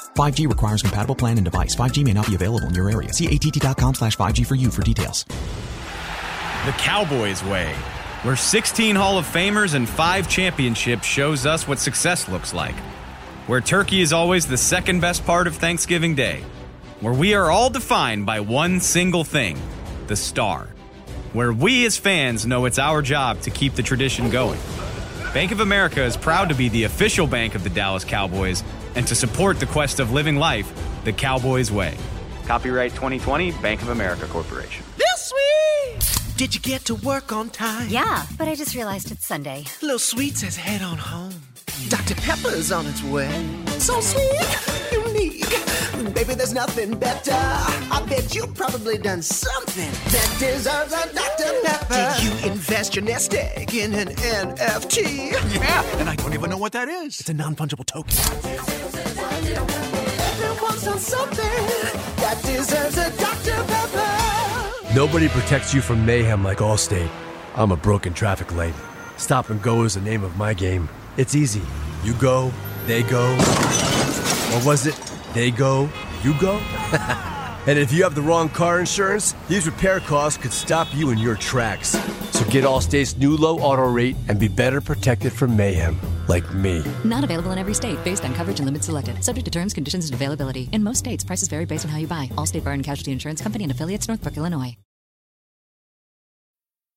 [0.15, 1.75] 5G requires compatible plan and device.
[1.75, 3.13] 5G may not be available in your area.
[3.13, 5.25] See att.com slash 5G for you for details.
[6.65, 7.73] The Cowboys way,
[8.21, 12.75] where 16 Hall of Famers and 5 championships shows us what success looks like.
[13.47, 16.43] Where turkey is always the second best part of Thanksgiving Day.
[16.99, 19.59] Where we are all defined by one single thing
[20.05, 20.67] the star.
[21.33, 24.59] Where we as fans know it's our job to keep the tradition going.
[25.33, 28.63] Bank of America is proud to be the official bank of the Dallas Cowboys
[28.95, 30.71] and to support the quest of living life
[31.03, 31.97] the Cowboys way.
[32.45, 34.85] Copyright 2020 Bank of America Corporation.
[36.41, 37.87] Did you get to work on time?
[37.87, 39.63] Yeah, but I just realized it's Sunday.
[39.79, 41.35] Little Sweet says head on home.
[41.87, 42.15] Dr.
[42.15, 43.29] Pepper's on its way.
[43.77, 44.41] So sweet,
[44.91, 45.45] unique.
[46.15, 47.31] Baby, there's nothing better.
[47.31, 51.61] I bet you've probably done something that deserves a Dr.
[51.61, 52.15] Pepper.
[52.19, 55.33] Did you invest your nest egg in an NFT?
[55.53, 57.19] Yeah, and I don't even know what that is.
[57.19, 58.80] It's a non fungible token.
[64.93, 67.09] Nobody protects you from mayhem like Allstate.
[67.55, 68.73] I'm a broken traffic light.
[69.17, 70.89] Stop and go is the name of my game.
[71.17, 71.61] It's easy.
[72.03, 72.51] You go,
[72.87, 73.31] they go.
[74.53, 74.95] Or was it
[75.33, 75.89] they go,
[76.23, 76.59] you go?
[77.67, 81.19] And if you have the wrong car insurance, these repair costs could stop you in
[81.19, 81.89] your tracks.
[82.31, 85.99] So get Allstate's new low auto rate and be better protected from mayhem,
[86.31, 86.81] like me.
[87.03, 89.23] Not available in every state based on coverage and limits selected.
[89.23, 90.69] Subject to terms, conditions, and availability.
[90.71, 92.31] In most states, prices vary based on how you buy.
[92.39, 94.77] Allstate Bar and Casualty Insurance Company and affiliates, Northbrook, Illinois.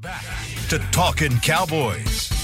[0.00, 0.24] Back
[0.68, 2.37] to Talking Cowboys.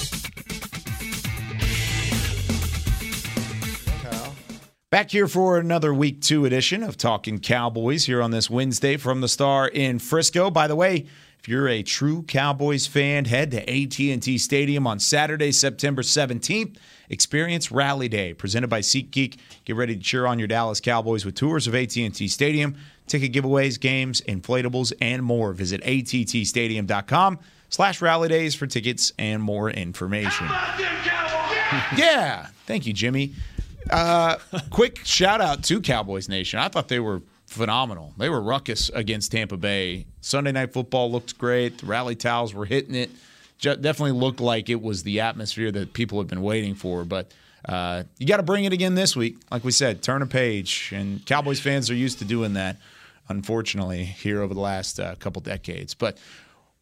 [4.94, 9.22] Back here for another week two edition of Talking Cowboys here on this Wednesday from
[9.22, 10.52] the Star in Frisco.
[10.52, 11.06] By the way,
[11.40, 16.76] if you're a true Cowboys fan, head to AT&T Stadium on Saturday, September 17th.
[17.08, 19.36] Experience Rally Day presented by SeatGeek.
[19.64, 22.76] Get ready to cheer on your Dallas Cowboys with tours of AT&T Stadium,
[23.08, 25.52] ticket giveaways, games, inflatables, and more.
[25.54, 30.46] Visit attstadium.com slash rally days for tickets and more information.
[31.96, 32.46] yeah.
[32.66, 33.34] Thank you, Jimmy.
[33.90, 34.36] Uh,
[34.70, 36.58] quick shout out to Cowboys Nation.
[36.58, 38.14] I thought they were phenomenal.
[38.16, 40.06] They were ruckus against Tampa Bay.
[40.20, 41.78] Sunday Night Football looked great.
[41.78, 43.10] The rally towels were hitting it.
[43.58, 47.04] Ju- definitely looked like it was the atmosphere that people have been waiting for.
[47.04, 47.32] But
[47.68, 49.36] uh, you got to bring it again this week.
[49.50, 50.92] Like we said, turn a page.
[50.94, 52.78] And Cowboys fans are used to doing that,
[53.28, 55.94] unfortunately, here over the last uh, couple decades.
[55.94, 56.18] But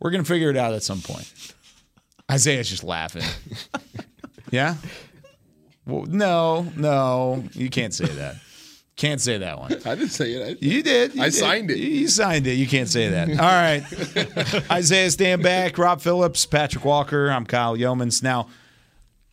[0.01, 1.33] we're going to figure it out at some point.
[2.31, 3.25] Isaiah's just laughing.
[4.51, 4.77] yeah?
[5.87, 8.37] Well, no, no, you can't say that.
[8.95, 9.73] Can't say that one.
[9.73, 10.47] I didn't say it.
[10.62, 11.14] I, You did.
[11.14, 11.35] You I did.
[11.35, 11.79] signed it.
[11.79, 12.55] You signed it.
[12.55, 13.29] You can't say that.
[13.31, 14.71] All right.
[14.71, 15.79] Isaiah Stanback.
[15.79, 17.31] Rob Phillips, Patrik Walker.
[17.31, 18.23] I'm Kyle Youmans.
[18.23, 18.49] Now,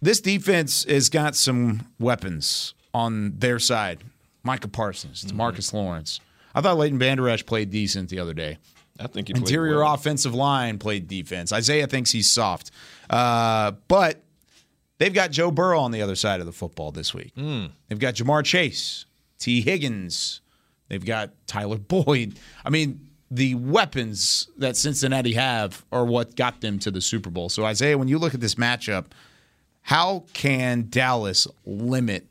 [0.01, 3.99] this defense has got some weapons on their side.
[4.43, 6.21] Micah Parsons, Demarcus Lawrence.
[6.55, 8.57] I thought Leighton Vander Esch played decent the other day.
[8.99, 9.93] I think he played Interior well.
[9.93, 11.51] offensive line played defense.
[11.53, 12.71] Isaiah thinks he's soft.
[13.09, 14.23] Uh, but
[14.99, 17.31] they've got Joe Burrow on the other side of the football this week.
[17.35, 17.67] Hmm.
[17.87, 19.05] They've got Ja'Marr Chase,
[19.39, 20.41] Tee Higgins.
[20.87, 22.37] They've got Tyler Boyd.
[22.63, 27.49] I mean, the weapons that Cincinnati have are what got them to the Super Bowl.
[27.49, 29.05] So, Isaiah, when you look at this matchup,
[29.81, 32.27] how can Dallas limit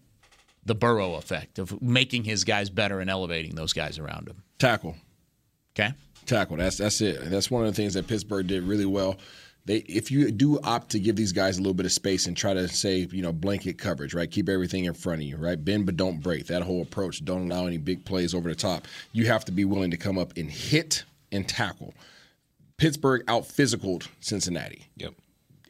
[0.64, 4.42] the Burrow effect of making his guys better and elevating those guys around him?
[4.59, 4.96] Tackle.
[5.78, 5.92] Okay.
[6.26, 6.57] Tackle.
[6.57, 7.31] That's that's it.
[7.31, 9.16] That's one of the things that Pittsburgh did really well.
[9.68, 12.35] They, if you do opt to give these guys a little bit of space and
[12.35, 14.28] try to say, you know, blanket coverage, right?
[14.28, 15.62] Keep everything in front of you, right?
[15.62, 16.46] Bend but don't break.
[16.46, 17.22] That whole approach.
[17.22, 18.88] Don't allow any big plays over the top.
[19.12, 21.92] You have to be willing to come up and hit and tackle.
[22.78, 24.87] Pittsburgh out physicaled Cincinnati.
[24.96, 25.12] Yep.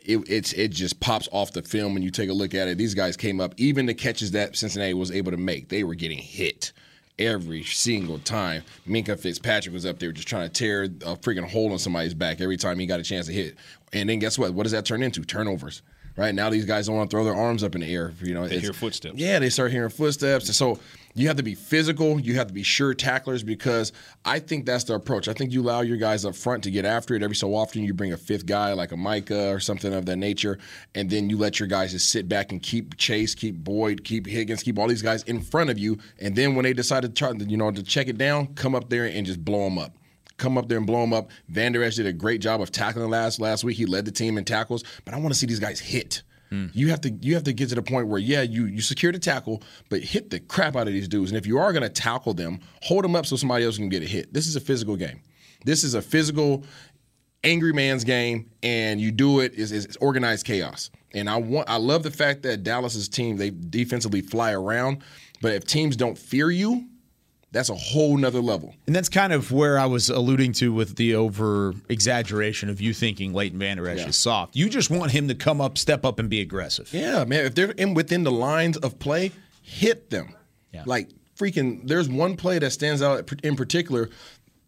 [0.05, 2.79] It, it's it just pops off the film when you take a look at it.
[2.79, 5.97] These guys came up, even the catches that Cincinnati was able to make, they were
[5.97, 6.73] getting hit
[7.19, 8.63] every single time.
[8.87, 12.41] Minkah Fitzpatrick was up there just trying to tear a freaking hole in somebody's back
[12.41, 13.57] every time he got a chance to hit.
[13.93, 14.55] And then guess what?
[14.55, 15.23] What does that turn into?
[15.23, 15.83] Turnovers.
[16.19, 18.13] Right now, these guys don't want to throw their arms up in the air.
[18.21, 19.17] You know, They hear footsteps.
[19.17, 20.47] Yeah, they start hearing footsteps.
[20.47, 20.81] And so
[21.15, 22.19] you have to be physical.
[22.19, 23.93] You have to be sure tacklers because
[24.25, 25.29] I think that's the approach.
[25.29, 27.23] I think you allow your guys up front to get after it.
[27.23, 30.17] Every so often, you bring a fifth guy like a Micah or something of that
[30.17, 30.59] nature,
[30.97, 34.27] and then you let your guys just sit back and keep Chase, keep Boyd, keep
[34.27, 35.99] Higgins, keep all these guys in front of you.
[36.19, 38.91] And then when they decide to try, you know, to check it down, come up
[38.91, 39.93] there and just blow them up
[40.39, 41.31] come up there and blow them up.
[41.49, 43.77] Van Der Esch did a great job of tackling last last week.
[43.77, 46.23] He led the team in tackles, but I want to see these guys hit.
[46.51, 46.67] Hmm.
[46.73, 49.13] You have to you have to get to the point where yeah you you secure
[49.13, 51.31] the tackle, but hit the crap out of these dudes.
[51.31, 53.91] And if you are going to tackle them, hold them up so somebody else can
[53.91, 54.33] get a hit.
[54.33, 55.21] This is a physical game.
[55.65, 56.65] This is a physical
[57.45, 60.91] angry man's game, and you do it is is organized chaos.
[61.13, 65.03] And I want I love the fact that Dallas's team they defensively fly around,
[65.43, 66.87] but if teams don't fear you,
[67.53, 68.75] that's a whole nother level.
[68.87, 72.93] And that's kind of where I was alluding to with the over exaggeration of you
[72.93, 74.09] thinking Leighton Vander Esch Yeah.
[74.09, 74.55] is soft.
[74.55, 76.93] You just want him to come up, step up, and be aggressive.
[76.93, 77.45] Yeah, man.
[77.47, 79.33] If they're in within the lines of play,
[79.63, 80.35] hit them.
[80.87, 81.81] Like freaking.
[81.89, 84.11] There's one play that stands out in particular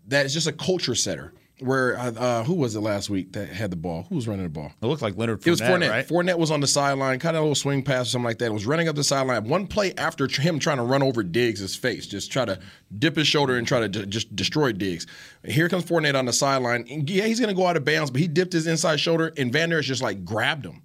[0.09, 1.33] that is just a culture setter.
[1.61, 4.07] Where uh, uh, who was it last week that had the ball?
[4.09, 4.73] Who was running the ball?
[4.83, 5.47] It looked like Leonard.
[5.47, 5.91] It was Fournette, Fournette.
[5.91, 6.09] right?
[6.09, 8.47] Fournette was on the sideline, kind of a little swing pass or something like that.
[8.47, 9.49] It was running up the sideline.
[9.49, 12.59] One play after tr- him trying to run over Diggs' face, just try to
[12.99, 15.07] dip his shoulder and try to d- just destroy Diggs.
[15.45, 16.87] Here comes Fournette on the sideline.
[16.91, 19.33] And yeah, he's going to go out of bounds, but he dipped his inside shoulder,
[19.37, 20.83] and Van Der Esch just like grabbed him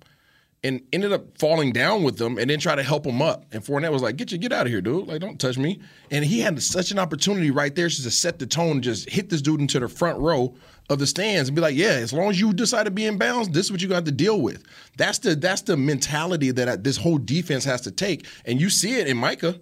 [0.66, 3.46] and ended up falling down with them and then try to help him up.
[3.54, 5.08] And Fournette was like, "Get you, get out of here, dude!
[5.08, 5.80] Like, don't touch me."
[6.12, 9.30] And he had such an opportunity right there just to set the tone, just hit
[9.30, 10.56] this dude into the front row
[10.90, 13.18] of the stands and be like, "Yeah, as long as you decide to be in
[13.18, 14.64] bounds, this is what you got to deal with."
[14.98, 18.96] That's the that's the mentality that this whole defense has to take, and you see
[19.00, 19.60] it in Micah.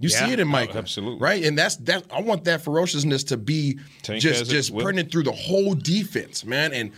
[0.00, 0.26] You Yeah.
[0.26, 1.20] see it in Oh, Micah, absolutely.
[1.20, 1.44] right?
[1.44, 2.04] And that's that.
[2.12, 6.72] I want that ferociousness to be Tank just just putting through the whole defense, man.
[6.72, 6.90] And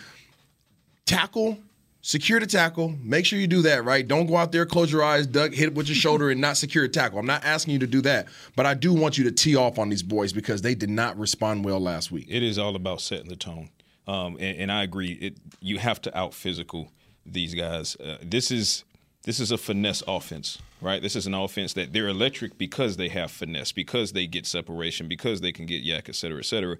[1.05, 1.59] tackle,
[2.07, 2.95] secure the tackle.
[3.03, 4.07] Make sure you do that, right?
[4.07, 6.57] Don't go out there, close your eyes, duck, hit it with your shoulder, and not
[6.57, 7.19] secure a tackle.
[7.19, 9.77] I'm not asking you to do that, but I do want you to tee off
[9.77, 12.27] on these boys because they did not respond well last week.
[12.31, 13.71] It is all about setting the tone,
[14.07, 15.13] um, and, and I agree.
[15.21, 16.93] It you have to out physical
[17.27, 17.97] these guys.
[17.97, 18.85] Uh, this is
[19.25, 21.03] this is a finesse offense, right?
[21.03, 25.09] This is an offense that they're electric because they have finesse, because they get separation,
[25.09, 26.77] because they can get YAC, et cetera, et cetera.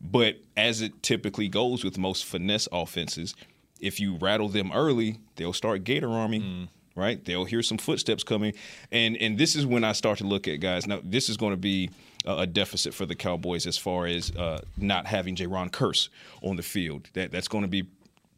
[0.00, 3.34] But as it typically goes with most finesse offenses,
[3.80, 6.68] if you rattle them early, they'll start gator arming.
[6.94, 8.54] Right, they'll hear some footsteps coming,
[8.90, 10.84] and and this is when I start to look at guys.
[10.84, 11.90] Now, this is going to be
[12.26, 16.08] a a deficit for the Cowboys as far as uh, not having Jayron Kearse
[16.42, 17.08] on the field.
[17.12, 17.86] That that's going to be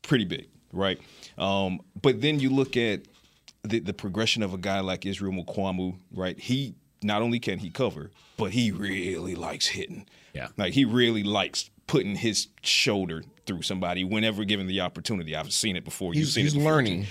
[0.02, 1.00] pretty big, right?
[1.38, 3.00] Um, but then you look at
[3.62, 6.38] the, the progression of a guy like Israel Mukuamu, right?
[6.38, 10.06] He not only can he cover, but he really likes hitting.
[10.34, 10.48] Yeah.
[10.56, 15.34] Like he really likes putting his shoulder through somebody whenever given the opportunity.
[15.34, 16.14] I've seen it before.
[16.14, 17.02] You've seen he's it before, learning.
[17.02, 17.08] too.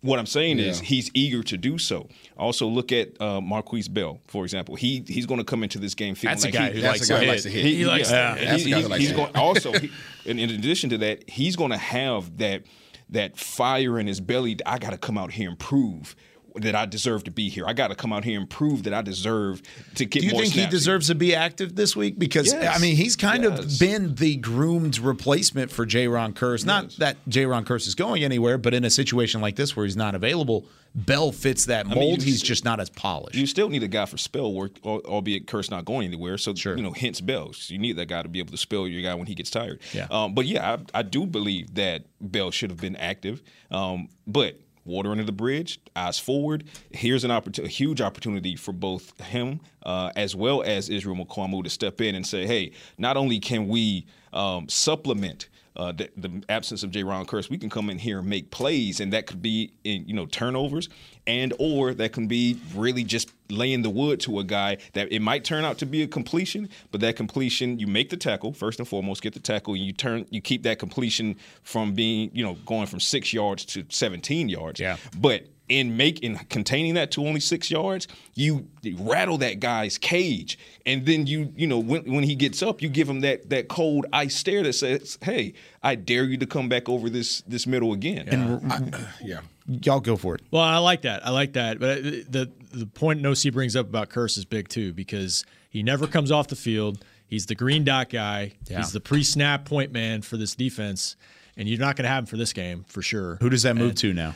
[0.00, 2.08] What I'm saying is he's eager to do so.
[2.36, 4.74] Also, look at uh, Marquise Bell, for example.
[4.74, 7.06] He he's going to come into this game feeling That's a guy he, who likes
[7.08, 7.16] to
[7.50, 7.64] hit.
[7.64, 8.34] He, He likes yeah.
[8.34, 8.40] to hit.
[8.40, 9.36] He- That's a guy he- likes he's to going hit.
[9.36, 9.90] also, he,
[10.26, 12.64] in, in addition to that, he's going to have that
[13.10, 14.56] that fire in his belly.
[14.66, 16.16] I got to come out here and prove
[16.58, 17.64] that I deserve to be here.
[17.66, 19.62] I got to come out here and prove that I deserve
[19.96, 22.18] to get Do you more think he deserves to be active this week?
[22.18, 22.76] Because Yes.
[22.76, 23.58] I mean, he's kind Yes.
[23.74, 26.64] of been the groomed replacement for Jayron Kearse.
[26.64, 29.96] Not that Jayron Kearse is going anywhere, but in a situation like this where he's
[29.96, 32.18] not available, Bell fits that I mold.
[32.18, 33.36] mean, he's s- just not as polished.
[33.36, 36.38] You still need a guy for spell work, albeit Kearse not going anywhere.
[36.38, 37.52] So you know, hence Bell.
[37.52, 39.50] So you need that guy to be able to spell your guy when he gets
[39.50, 39.80] tired.
[39.92, 40.06] Yeah.
[40.10, 43.42] Um, but yeah, I, I do believe that Bell should have been active.
[43.70, 46.64] Um, but water under the bridge, eyes forward.
[46.90, 51.62] Here's an opportunity, a huge opportunity for both him uh, as well as Israel Mukuamu
[51.64, 56.42] to step in and say, hey, not only can we um, supplement uh, the, the
[56.48, 59.42] absence of Jayron Kearse, we can come in here and make plays, and that could
[59.42, 60.88] be in you know turnovers,
[61.26, 65.20] and or that can be really just laying the wood to a guy that it
[65.20, 68.78] might turn out to be a completion, but that completion you make the tackle first
[68.78, 72.44] and foremost, get the tackle, and you turn you keep that completion from being you
[72.44, 74.80] know going from six yards to 17 yards.
[74.80, 80.58] Yeah, but in making containing that to only six yards, you rattle that guy's cage,
[80.84, 83.68] and then you you know when when he gets up, you give him that that
[83.68, 87.66] cold ice stare that says, "Hey, I dare you to come back over this this
[87.66, 90.42] middle again." And yeah, y'all go for it.
[90.50, 91.26] Well, I like that.
[91.26, 91.80] I like that.
[91.80, 95.82] But uh, the the point NoC brings up about Kearse is big too because he
[95.82, 97.04] never comes off the field.
[97.26, 98.52] He's the green dot guy.
[98.68, 98.78] Yeah.
[98.78, 101.16] He's the pre-snap point man for this defense,
[101.56, 103.36] and you're not going to have him for this game for sure.
[103.40, 104.34] Who does that move And, to now?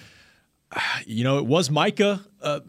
[1.06, 2.60] You know, it was Micah uh,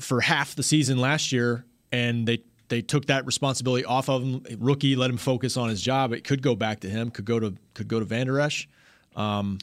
[0.00, 4.44] for half the season last year, and they they took that responsibility off of him.
[4.58, 6.12] Rookie, let him focus on his job.
[6.12, 7.10] It could go back to him.
[7.10, 8.68] Could go to could go to Vander Esch.
[9.16, 9.58] Um,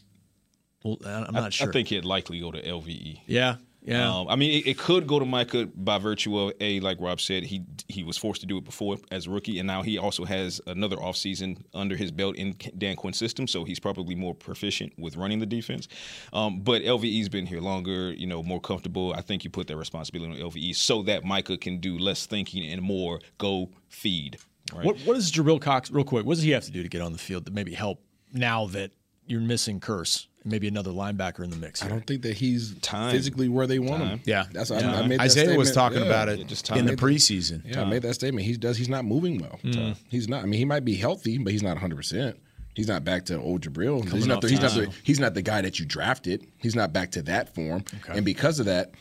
[0.84, 1.70] well, I'm I- not sure.
[1.70, 3.20] I think he'd likely go to LVE.
[3.28, 4.12] Yeah, yeah.
[4.12, 7.22] Um, I mean, it, it could go to Micah by virtue of a like Rob
[7.22, 9.98] said, he he was forced to do it before as a rookie, and now he
[9.98, 14.34] also has another offseason under his belt in Dan Quinn's system, so he's probably more
[14.34, 15.88] proficient with running the defense.
[16.34, 19.14] Um, but LVE's been here longer, you know, more comfortable.
[19.14, 22.66] I think you put that responsibility on LVE so that Micah can do less thinking
[22.66, 24.38] and more go feed.
[24.74, 24.84] Right?
[24.84, 26.26] What what does Jabril Cox real quick?
[26.26, 28.02] What does he have to do to get on the field to maybe help
[28.34, 28.92] now that
[29.28, 31.84] you're missing Kearse maybe another linebacker in the mix?
[31.84, 33.12] I don't think that he's Time.
[33.12, 34.22] physically where they want him.
[34.26, 34.46] Yeah.
[34.52, 35.00] that's I, Yeah.
[35.00, 36.06] I made that Isaiah was talking Yeah.
[36.06, 37.62] about it Yeah, just I in the preseason.
[37.66, 38.46] Yeah, I made that statement.
[38.46, 38.78] He does.
[38.78, 39.60] He's not moving well.
[39.64, 39.98] Mm.
[40.10, 40.44] He's not.
[40.44, 41.96] I mean, he might be healthy, but he's not 100.
[41.96, 42.38] percent
[42.76, 44.04] He's not back to old Jabril.
[44.12, 44.42] He's not.
[44.42, 44.74] The, he's not.
[44.74, 46.46] The, he's not the guy that you drafted.
[46.58, 47.86] He's not back to that form.
[48.10, 48.92] And because of that,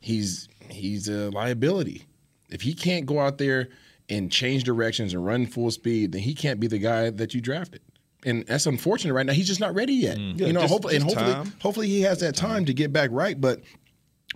[0.00, 2.06] he's he's a liability.
[2.48, 3.68] If he can't go out there
[4.08, 7.40] and change directions and run full speed, then he can't be the guy that you
[7.40, 7.80] drafted.
[8.24, 9.32] And that's unfortunate right now.
[9.32, 10.18] He's just not ready yet.
[10.18, 11.52] Yeah, you know, just- hopefully, and hopefully, time.
[11.60, 13.40] hopefully he has that time to get back right.
[13.40, 13.60] But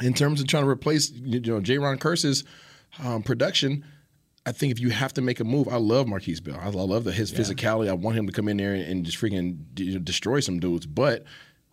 [0.01, 2.45] in terms of trying to replace, you know, Jayron Kearse's
[3.03, 3.85] um, production,
[4.47, 6.59] I think if you have to make a move, I love Marquise Bell.
[6.61, 7.89] I, I love the, his physicality.
[7.89, 10.87] I want him to come in there and, and just freaking destroy some dudes.
[10.87, 11.25] But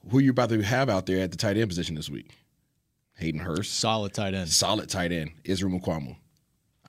[0.09, 2.29] who you about to have out there at the tight end position this week?
[3.17, 4.49] Hayden Hurst, Solid tight end.
[4.49, 5.31] solid tight end.
[5.43, 6.15] Israel Mukuamu.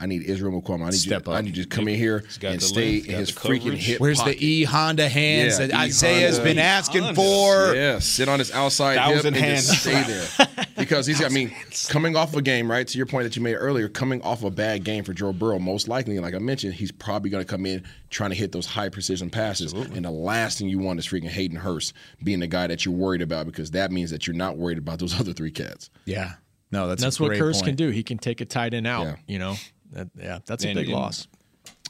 [0.03, 0.83] I need Israel Mukuamu.
[0.83, 1.33] I need Step you.
[1.33, 1.39] up.
[1.39, 3.87] I need you to come in here and the stay length, in his freaking coverage.
[3.87, 4.39] hip Where's pocket.
[4.39, 6.51] the E Honda hands Yeah, that E Isaiah has Honda.
[6.51, 7.15] been asking Honda.
[7.23, 7.75] for?
[7.75, 9.69] Yeah, sit on his outside Thousand hip and hands.
[9.69, 10.49] just stay there.
[10.75, 11.53] Because he's, I mean,
[11.91, 12.85] coming off a game, right?
[12.89, 15.61] To your point that you made earlier, coming off a bad game for Joe Burrow,
[15.61, 18.67] most likely, like I mentioned, he's probably going to come in trying to hit those
[18.67, 19.73] high precision passes.
[19.75, 21.93] And the last thing you want is freaking Hayden Hurst
[22.25, 24.99] being the guy that you're worried about because that means that you're not worried about
[24.99, 25.89] those other three cats.
[26.05, 26.33] Yeah.
[26.73, 27.67] No, that's And that's a what great Kearse point.
[27.67, 27.91] can do.
[27.91, 29.05] He can take a tight end out.
[29.05, 29.17] Yeah.
[29.29, 29.55] You know,
[29.93, 31.27] that, yeah, that's a big and- loss.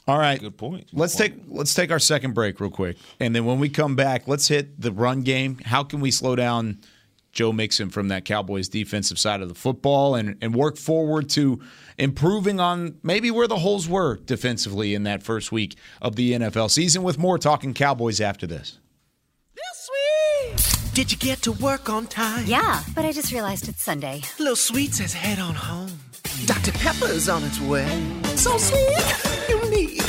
[0.09, 0.41] All right.
[0.41, 0.91] Good point.
[0.91, 1.35] Good Let's point.
[1.35, 4.49] take let's take our second break real quick, and then when we come back, let's
[4.49, 5.59] hit the run game.
[5.65, 6.79] How can we slow down
[7.31, 11.61] Joe Mixon from that Cowboys defensive side of the football, and and work forward to
[11.99, 16.73] improving on maybe where the holes were defensively in that first week of the NFL
[16.73, 17.05] season?
[17.05, 18.79] With more talking Cowboys after this.
[19.55, 20.95] Little sweet.
[20.95, 22.45] Did you get to work on time?
[22.47, 24.23] Yeah, but I just realized it's Sunday.
[24.41, 26.01] Little Sweet says head on home.
[26.47, 26.73] Dr.
[26.73, 27.87] Pepper's on its way.
[28.37, 30.03] So sweet, unique.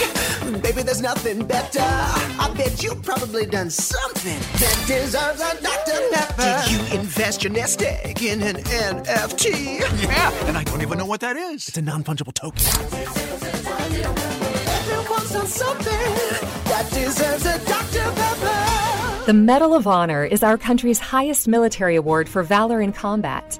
[0.62, 1.80] Baby, there's nothing better.
[1.82, 6.00] I bet you've probably done something that deserves a Dr.
[6.12, 6.66] Pepper.
[6.68, 9.80] Did you invest your nest egg in an NFT?
[10.04, 11.68] Yeah, and I don't even know what that is.
[11.68, 12.64] It's a non fungible token.
[14.68, 15.94] Everyone's done something
[16.66, 18.12] that deserves a Dr.
[18.16, 19.26] Pepper.
[19.26, 23.60] The Medal of Honor is our country's highest military award for valor in combat.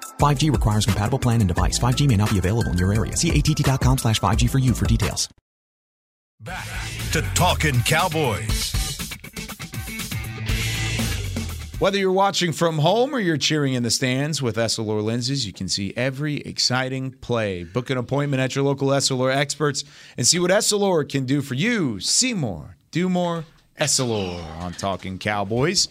[0.21, 1.79] 5G requires compatible plan and device.
[1.79, 3.17] 5G may not be available in your area.
[3.17, 5.27] See att.com slash 5G for you for details.
[6.39, 6.67] Back
[7.11, 8.71] to Talking Cowboys.
[11.81, 15.53] Whether you're watching from home or you're cheering in the stands with Essilor lenses, you
[15.53, 17.63] can see every exciting play.
[17.63, 19.83] Book an appointment at your local Essilor experts
[20.15, 21.99] and see what Essilor can do for you.
[21.99, 23.45] See more, do more,
[23.79, 25.87] Essilor on Talking Cowboys.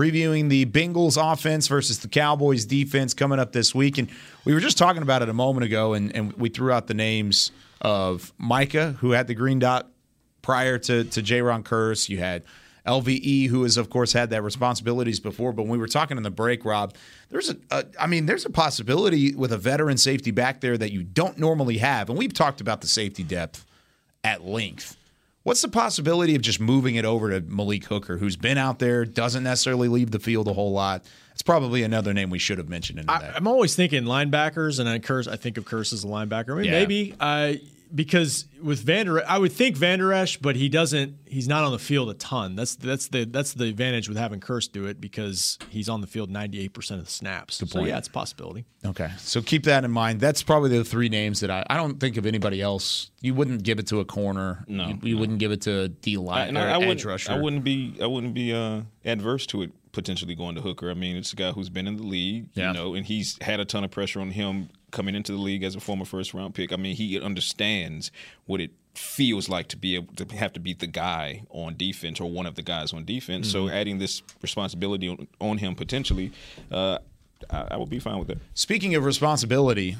[0.00, 3.98] Previewing the Bengals offense versus the Cowboys defense coming up this week.
[3.98, 4.08] And
[4.46, 6.94] we were just talking about it a moment ago, and, and we threw out the
[6.94, 9.90] names of Micah, who had the green dot
[10.40, 12.08] prior to, to Jayron Kearse.
[12.08, 12.44] You had
[12.86, 15.52] LVE, who has of course had that responsibilities before.
[15.52, 16.94] But when we were talking in the break, Rob,
[17.28, 20.92] there's a, a, I mean, there's a possibility with a veteran safety back there that
[20.92, 23.66] you don't normally have, and we've talked about the safety depth
[24.24, 24.96] at length.
[25.42, 29.06] What's the possibility of just moving it over to Malik Hooker, who's been out there,
[29.06, 31.02] doesn't necessarily leave the field a whole lot?
[31.32, 33.36] It's probably another name we should have mentioned in I, that.
[33.36, 35.26] I'm always thinking linebackers, and I curse.
[35.26, 36.52] I think of Kearse as a linebacker.
[36.52, 36.72] I mean, Yeah.
[36.72, 37.54] maybe uh,
[37.94, 41.16] because with Vander, I would think Vander Esch, but he doesn't.
[41.26, 42.56] He's not on the field a ton.
[42.56, 46.06] That's that's the that's the advantage with having Kearse do it because he's on the
[46.06, 47.56] field 98 percent of the snaps.
[47.56, 47.88] so point.
[47.88, 48.64] yeah, it's a possibility.
[48.84, 50.20] Okay, so keep that in mind.
[50.20, 53.10] That's probably the three names that I, I don't think of anybody else.
[53.20, 54.64] You wouldn't give it to a corner.
[54.68, 56.78] No, you, you wouldn't give it to a D line and or I, I edge
[56.80, 57.32] wouldn't, rusher.
[57.32, 60.88] I wouldn't be I wouldn't be uh, adverse to it potentially going to Hooker.
[60.90, 62.68] I mean, it's a guy who's been in the league, Yeah.
[62.68, 65.62] you know, and he's had a ton of pressure on him coming into the league
[65.62, 66.72] as a former first round pick.
[66.72, 68.10] I mean, he understands
[68.46, 72.20] what it feels like to be able to have to be the guy on defense
[72.20, 73.50] or one of the guys on defense.
[73.50, 73.72] So Mhm.
[73.72, 76.32] adding this responsibility on, on him potentially,
[76.72, 76.98] uh,
[77.48, 78.38] I, I would be fine with that.
[78.54, 79.96] Speaking of responsibility,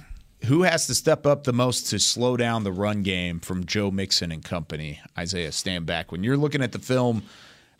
[0.47, 3.91] who has to step up the most to slow down the run game from Joe
[3.91, 5.01] Mixon and company?
[5.17, 6.07] Isaiah, Stanback.
[6.11, 7.23] When you're looking at the film,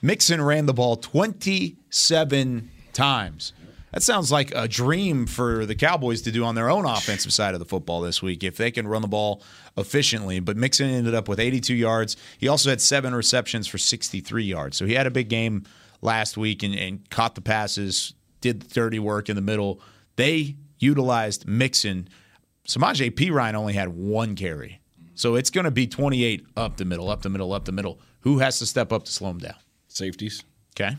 [0.03, 3.53] Mixon ran the ball 27 times.
[3.93, 7.55] That sounds like a dream for the Cowboys to do on their own offensive side
[7.55, 9.43] of the football this week if they can run the ball
[9.77, 10.39] efficiently.
[10.39, 12.17] But Mixon ended up with 82 yards.
[12.39, 14.77] He also had seven receptions for 63 yards.
[14.77, 15.65] So he had a big game
[16.03, 19.81] last week and, and caught the passes, did the dirty work in the middle.
[20.17, 22.09] They utilized Mixon.
[22.69, 24.81] Samaje Perine only had one carry.
[25.15, 28.01] So it's going to be 28 up the middle, up the middle, up the middle.
[28.21, 29.57] Who has to step up to slow him down?
[29.89, 30.45] Safeties.
[30.75, 30.97] Okay.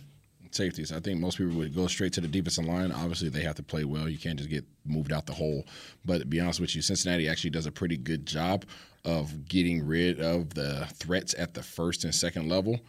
[0.56, 0.92] Safeties.
[0.92, 2.92] I think most people would go straight to the defensive line.
[2.92, 4.10] Obviously, they have to play well.
[4.10, 5.66] You can't just get moved out the hole.
[6.06, 8.66] But to be honest with you, Cincinnati actually does a pretty good job
[9.06, 12.80] of getting rid of the threats at the first and second level.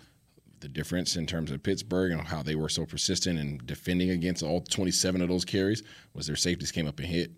[0.61, 4.43] The difference in terms of Pittsburgh and how they were so persistent in defending against
[4.43, 5.83] all 27 of those carries
[6.15, 7.33] was their safeties came up and hit.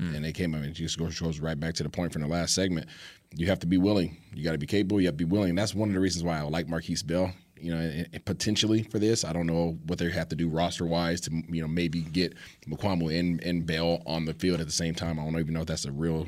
[0.00, 0.16] Mm.
[0.16, 2.28] And they came up and just goes, goes right back to the point from the
[2.28, 2.86] last segment.
[3.34, 4.16] You have to be willing.
[4.34, 5.00] You got to be capable.
[5.00, 5.54] You have to be willing.
[5.54, 7.32] That's one of the reasons why I like Marquise Bell.
[7.62, 10.48] You know, and- and potentially for this, I don't know what they have to do
[10.48, 12.34] roster wise to you know maybe get
[12.68, 15.18] Mukuamu and, and Bell on the field at the same time.
[15.18, 16.26] I don't even know if that's a real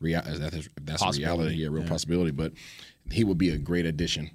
[0.00, 1.88] rea- that's, that's a reality, yeah, real yeah.
[1.88, 2.30] possibility.
[2.30, 2.52] But
[3.10, 4.30] he would be a great addition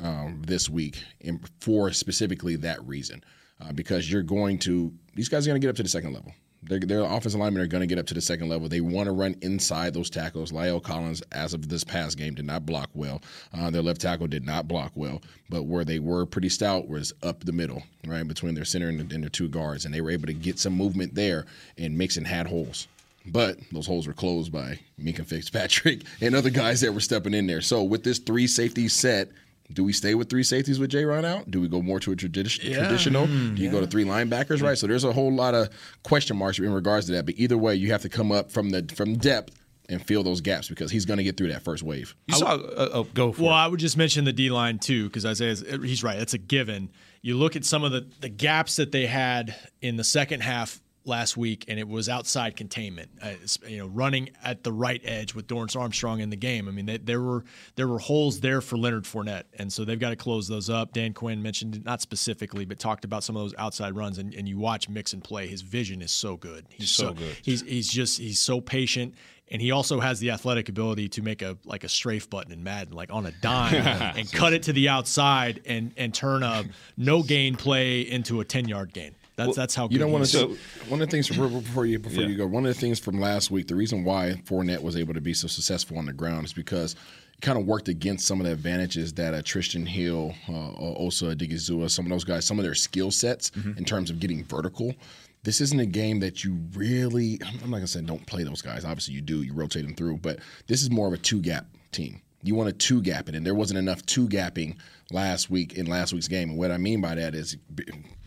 [0.00, 3.22] um, this week in, for specifically that reason,
[3.60, 6.12] uh, because you're going to these guys are going to get up to the second
[6.12, 6.32] level.
[6.66, 8.68] Their, their offensive linemen are going to get up to the second level.
[8.68, 10.52] They want to run inside those tackles.
[10.52, 13.22] La'el Collins, as of this past game, did not block well.
[13.52, 15.20] Uh, their left tackle did not block well.
[15.50, 19.12] But where they were pretty stout was up the middle, right between their center and,
[19.12, 21.46] and their two guards, and they were able to get some movement there.
[21.76, 22.88] And Mixon had holes.
[23.26, 27.46] But those holes were closed by Minkah Fitzpatrick and other guys that were stepping in
[27.46, 27.62] there.
[27.62, 29.30] So with this three safety set,
[29.72, 31.50] do we stay with three safeties with Jayron out?
[31.50, 32.76] Do we go more to a tradi- Yeah.
[32.78, 33.26] traditional?
[33.26, 34.62] Mm, do you go to three linebackers?
[34.62, 34.76] Right.
[34.76, 35.70] So there's a whole lot of
[36.02, 37.24] question marks in regards to that.
[37.26, 39.54] But either way, you have to come up from the from depth
[39.88, 42.14] and fill those gaps because he's going to get through that first wave.
[42.26, 43.56] You saw, uh, oh, go for well, it.
[43.56, 46.18] I would just mention the D line too, because Isaiah, he's right.
[46.18, 46.90] It's a given.
[47.20, 50.80] You look at some of the, the gaps that they had in the second half
[51.04, 53.10] last week, and it was outside containment.
[53.22, 53.32] Uh,
[53.66, 56.68] you know, running at the right edge with Dorance Armstrong in the game.
[56.68, 57.44] I mean, they, there were
[57.76, 60.92] there were holes there for Leonard Fournette, and so they've got to close those up.
[60.92, 64.34] Dan Quinn mentioned it, not specifically, but talked about some of those outside runs, and,
[64.34, 65.46] and you watch Mixon play.
[65.46, 66.66] His vision is so good.
[66.70, 67.36] He's So good.
[67.42, 69.14] He's he's just he's so patient.
[69.50, 72.64] And he also has the athletic ability to make a like a strafe button in
[72.64, 73.74] Madden, like on a dime,
[74.16, 76.64] and cut it to the outside and and turn a
[76.96, 79.14] no gain play into a ten yard gain.
[79.36, 80.38] That's that's how You good don't want to.
[80.38, 80.58] to.
[80.88, 82.28] one of the things before before you before Yeah.
[82.28, 82.46] you go.
[82.46, 85.34] One of the things from last week, the reason why Fournette was able to be
[85.34, 88.52] so successful on the ground is because it kind of worked against some of the
[88.52, 90.52] advantages that uh, Trysten Hill, uh,
[90.96, 93.76] Osa Odighizuwa, some of those guys, some of their skill sets Mm-hmm.
[93.78, 94.94] in terms of getting vertical.
[95.42, 97.38] This isn't a game that you really.
[97.44, 98.84] I'm not gonna say don't play those guys.
[98.84, 99.42] Obviously, you do.
[99.42, 102.20] You rotate them through, but this is more of a two gap team.
[102.44, 104.76] You want to two gap it, and there wasn't enough two gapping
[105.10, 106.50] last week in last week's game.
[106.50, 107.56] And what I mean by that is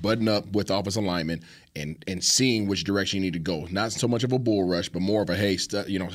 [0.01, 1.43] button up with the offensive lineman
[1.75, 3.67] and and seeing which direction you need to go.
[3.69, 5.57] Not so much of a bull rush, but more of a hey,
[5.87, 6.09] you know,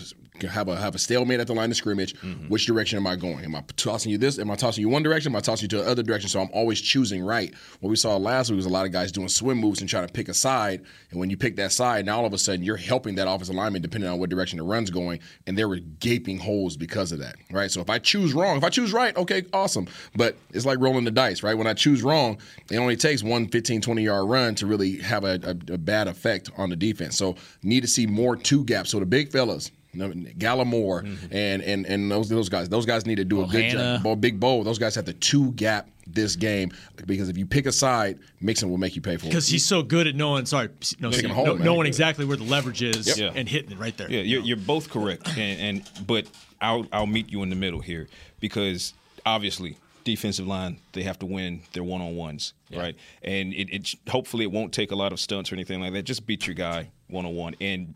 [0.49, 2.15] have a have a stalemate at the line of scrimmage.
[2.21, 2.49] Mm-hmm.
[2.49, 3.45] Which direction am I going?
[3.45, 4.39] Am I tossing you this?
[4.39, 5.33] Am I tossing you one direction?
[5.33, 6.29] Am I tossing you to the other direction?
[6.29, 7.53] So I'm always choosing right.
[7.81, 10.07] What we saw last week was a lot of guys doing swim moves and trying
[10.07, 10.83] to pick a side.
[11.11, 13.55] And when you pick that side, now all of a sudden you're helping that offensive
[13.55, 15.21] lineman depending on what direction the run's going.
[15.47, 17.37] And there were gaping holes because of that.
[17.51, 17.71] Right.
[17.71, 19.87] So if I choose wrong, if I choose right, okay, awesome.
[20.17, 21.55] But it's like rolling the dice, right?
[21.55, 22.39] When I choose wrong,
[22.71, 26.09] it only takes one 15, 20 yard run to really have a, a, a bad
[26.09, 27.17] effect on the defense.
[27.17, 28.91] So need to see more two gaps.
[28.91, 31.27] So the big fellas, you know, Gallimore mm-hmm.
[31.31, 34.03] and and and those those guys, those guys need to do a good Ohana.
[34.03, 34.21] job.
[34.21, 36.73] Big Bo, those guys have to two gap this game
[37.07, 39.29] because if you pick a side, Mixon will make you pay for it.
[39.29, 40.47] because he's so good at knowing.
[40.47, 40.69] Sorry,
[40.99, 43.17] no, Taking Steve, a hold, no- knowing exactly where the leverage is Yep.
[43.17, 43.39] Yeah.
[43.39, 44.11] and hitting it right there.
[44.11, 46.27] Yeah, you're, you're both correct, and, and but
[46.61, 48.09] I'll I'll meet you in the middle here
[48.41, 48.95] because
[49.27, 52.97] obviously defensive line they have to win their one on ones, right?
[53.23, 56.03] And it, it hopefully it won't take a lot of stunts or anything like that.
[56.03, 57.95] Just beat your guy one on one, and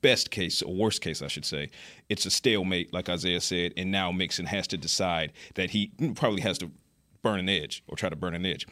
[0.00, 1.70] best case or worst case, I should say,
[2.08, 6.14] it's a stalemate, like Isaiah said, and now Mixon has to decide that he mm,
[6.16, 6.70] probably has to
[7.22, 8.66] burn an edge or try to burn an edge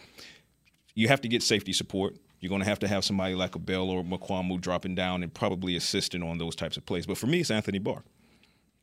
[0.96, 2.16] you have to get safety support.
[2.40, 5.32] You're going to have to have somebody like a Bell or Mukuamu dropping down and
[5.32, 7.06] probably assisting on those types of plays.
[7.06, 8.02] But for me, it's Anthony Barr.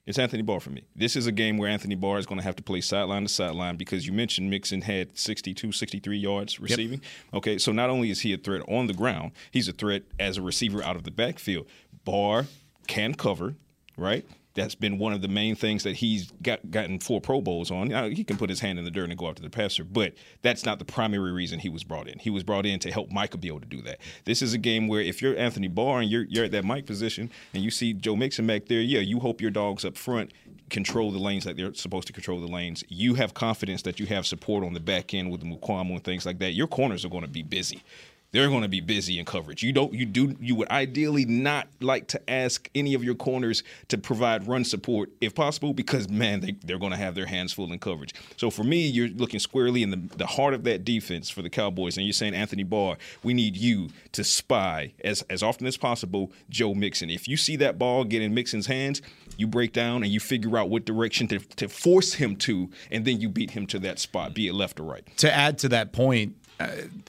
[0.05, 0.83] It's Anthony Barr for me.
[0.95, 3.29] This is a game where Anthony Barr is going to have to play sideline to
[3.29, 7.01] sideline because you mentioned Mixon had 62, 63 yards receiving.
[7.33, 10.37] Okay, so not only is he a threat on the ground, he's a threat as
[10.37, 11.67] a receiver out of the backfield.
[12.05, 12.47] Barr
[12.87, 13.55] can cover,
[13.97, 14.25] right?
[14.55, 17.87] That's been one of the main things that he's got gotten four Pro Bowls on.
[17.87, 20.13] Now, he can put his hand in the dirt and go after the passer, but
[20.43, 22.19] that's not the primary reason he was brought in.
[22.19, 23.99] He was brought in to help Micah be able to do that.
[24.25, 26.85] This is a game where if you're Anthony Barr and you're you're at that Mike
[26.85, 30.31] position and you see Joe Mixon back there, yeah, you hope your dogs up front
[30.69, 32.83] control the lanes like they're supposed to control the lanes.
[32.87, 36.03] You have confidence that you have support on the back end with the Mukuamu and
[36.03, 36.53] things like that.
[36.53, 37.83] Your corners are going to be busy
[38.33, 39.63] they're going to be busy in coverage.
[39.63, 43.63] You don't you do you would ideally not like to ask any of your corners
[43.87, 47.53] to provide run support if possible because man they they're going to have their hands
[47.53, 48.13] full in coverage.
[48.35, 51.49] So for me, you're looking squarely in the, the heart of that defense for the
[51.49, 55.77] Cowboys, and you're saying Anthony Barr, we need you to spy as as often as
[55.77, 57.09] possible Joe Mixon.
[57.09, 59.01] If you see that ball get in Mixon's hands,
[59.37, 63.05] you break down and you figure out what direction to, to force him to, and
[63.05, 65.05] then you beat him to that spot, be it left or right.
[65.17, 66.35] To add to that point,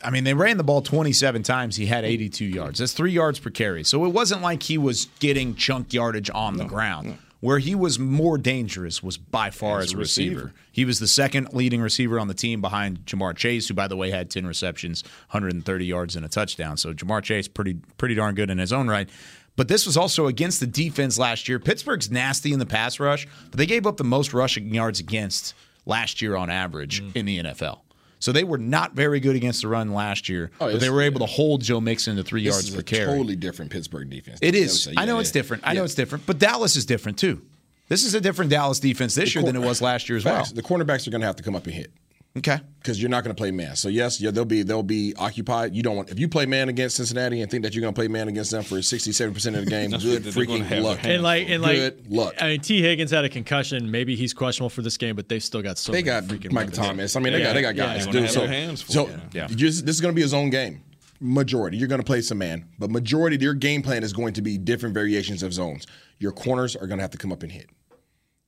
[0.02, 1.76] I mean, they ran the ball 27 times.
[1.76, 2.78] He had 82 yards.
[2.78, 3.84] That's three yards per carry.
[3.84, 7.18] So it wasn't like he was getting chunk yardage on the ground.
[7.40, 10.34] Where he was more dangerous was by far as, As a a receiver.
[10.44, 10.52] receiver.
[10.72, 13.96] He was the second leading receiver on the team behind Ja'Marr Chase, who, by the
[13.98, 16.78] way, had 10 receptions, 130 yards, and a touchdown.
[16.78, 19.10] So Ja'Marr Chase, pretty pretty darn good in his own right.
[19.56, 21.58] But this was also against the defense last year.
[21.58, 25.52] Pittsburgh's nasty in the pass rush, but they gave up the most rushing yards against
[25.84, 27.14] last year on average Mm.
[27.16, 27.83] in the NFL.
[28.24, 31.02] So they were not very good against the run last year, Oh, but they were
[31.02, 33.04] able to hold Joe Mixon to three This yards per a carry.
[33.04, 34.38] totally different Pittsburgh defense.
[34.40, 34.88] It is.
[34.88, 35.62] I say, I know yeah, it's different.
[35.66, 36.24] I know it's different.
[36.24, 37.42] But Dallas is different too.
[37.88, 40.24] This is a different Dallas defense this The year than it was last year as
[40.24, 40.42] well.
[40.42, 41.92] The cornerbacks are going to have to come up and hit.
[42.36, 42.58] Okay.
[42.80, 43.76] Because you're not going to play man.
[43.76, 45.74] So yes, yeah, they'll be they'll be occupied.
[45.74, 47.98] You don't want if you play man against Cincinnati and think that you're going to
[47.98, 49.90] play man against them for 67 percent of the game.
[49.92, 50.98] Good what they're freaking luck.
[51.04, 52.34] And like, and like, good luck.
[52.40, 53.88] I mean, Tee Higgins had a concussion.
[53.88, 55.92] Maybe he's questionable for this game, but they've still got so.
[55.92, 56.78] they many got freaking Mike weapons.
[56.78, 57.16] Thomas.
[57.16, 58.06] I mean, they Yeah, got they got yeah, guys.
[58.06, 58.12] yeah.
[58.12, 58.30] dude.
[58.30, 59.06] So, their hands full.
[59.06, 59.46] so Yeah.
[59.46, 60.82] just, this is going to be a zone game.
[61.20, 64.34] Majority, you're going to play some man, but majority of your game plan is going
[64.34, 65.86] to be different variations of zones.
[66.18, 67.70] Your corners are going to have to come up and hit.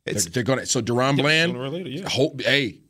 [0.04, 0.66] They're, they're going to.
[0.66, 2.08] So DaRon Bland, sooner or later, yeah.
[2.08, 2.85] hope, hey, if you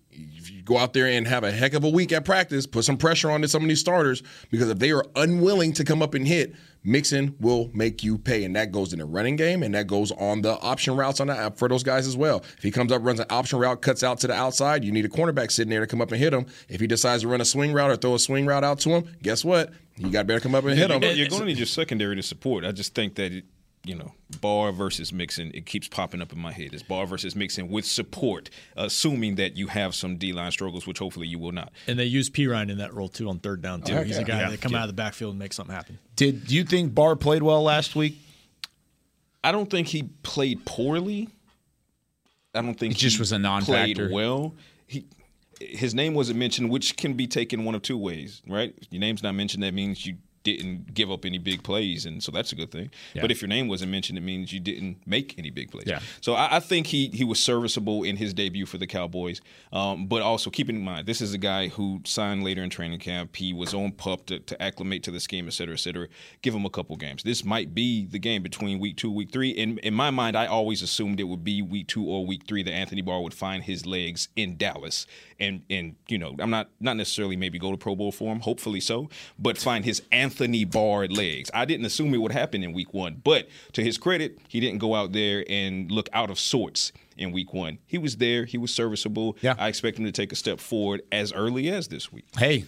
[0.67, 3.31] go out there and have a heck of a week at practice, put some pressure
[3.31, 6.55] on some of these starters because if they are unwilling to come up and hit,
[6.85, 10.13] Mixon will make you pay, and that goes in the running game, and that goes
[10.13, 12.45] on the option routes on the app for those guys as well.
[12.57, 15.05] If he comes up, runs an option route, cuts out to the outside, you need
[15.05, 16.47] a cornerback sitting there to come up and hit him.
[16.69, 18.91] If he decides to run a swing route or throw a swing route out to
[18.91, 19.73] him, guess what?
[19.97, 21.03] You got better come up and hit him.
[21.03, 22.65] You're, going to need your secondary to support.
[22.65, 23.43] I just think that
[23.87, 26.71] you know, Barr versus Mixon, it keeps popping up in my head.
[26.75, 30.99] It's Barr versus Mixon with support, assuming that you have some D line struggles, which
[30.99, 31.73] hopefully you will not.
[31.87, 33.95] And they use Perine in that role too on third down too.
[33.95, 34.07] Okay.
[34.09, 34.51] He's a guy Yeah.
[34.51, 34.79] that come Yeah.
[34.79, 35.99] out of the backfield and make something happen.
[36.17, 38.19] Did you think Barr played well last week?
[39.45, 41.29] I don't think he played poorly.
[42.55, 43.95] I don't think He just was a non-factor.
[44.09, 44.55] Played well.
[44.87, 45.07] He
[45.61, 48.75] his name wasn't mentioned, which can be taken one of two ways, right?
[48.91, 50.17] Your name's not mentioned, that means you
[50.55, 52.91] didn't give up any big plays, and so that's a good thing.
[53.15, 53.23] Yeah.
[53.23, 55.87] But if your name wasn't mentioned, it means you didn't make any big plays.
[55.87, 56.01] Yeah.
[56.21, 59.41] So I, I think he he was serviceable in his debut for the Cowboys.
[59.73, 63.01] Um, but also keep in mind, this is a guy who signed later in training
[63.01, 63.37] camp.
[63.37, 66.07] He was on pup to, to acclimate to the scheme, et cetera, et cetera.
[66.43, 67.23] Give him a couple games.
[67.23, 69.57] This might be the game between week two, week three.
[69.57, 72.63] And in my mind, I always assumed it would be week two or week three
[72.63, 75.07] that Anthony Barr would find his legs in Dallas.
[75.39, 78.41] And and you know, I'm not not necessarily maybe go to Pro Bowl for him,
[78.41, 81.51] hopefully so, but find his Anthony Barr legs.
[81.55, 84.79] I didn't assume it would happen in week one, but to his credit, he didn't
[84.79, 87.79] go out there and look out of sorts in week one.
[87.87, 89.37] He was there, he was serviceable.
[89.41, 89.55] Yeah.
[89.59, 92.27] I expect him to take a step forward as early as this week.
[92.37, 92.65] Hey,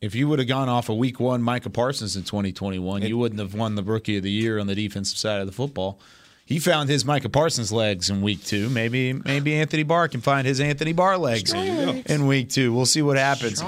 [0.00, 3.40] if you would have gone off a week one Micah Parsons in 2021, you wouldn't
[3.40, 6.00] have won the Rookie of the Year on the defensive side of the football.
[6.44, 8.68] He found his Micah Parsons legs in week two.
[8.68, 12.74] Maybe maybe Anthony Barr can find his Anthony Barr legs in week two.
[12.74, 13.62] We'll see what happens.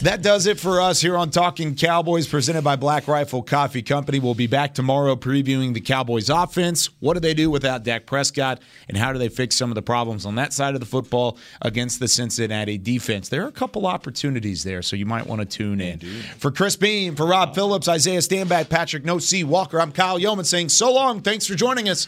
[0.00, 4.18] That does it for us here on Talking Cowboys, presented by Black Rifle Coffee Company.
[4.18, 6.90] We'll be back tomorrow previewing the Cowboys offense.
[7.00, 9.82] What do they do without Dak Prescott, and how do they fix some of the
[9.82, 13.28] problems on that side of the football against the Cincinnati defense?
[13.28, 16.00] There are a couple opportunities there, so you might want to tune in.
[16.38, 19.44] For Chris Beam, for Rob Phillips, Isaiah Stanback, Patrik No C.
[19.44, 21.22] Walker, I'm Kyle Youmans saying so long.
[21.22, 22.07] Thanks for joining us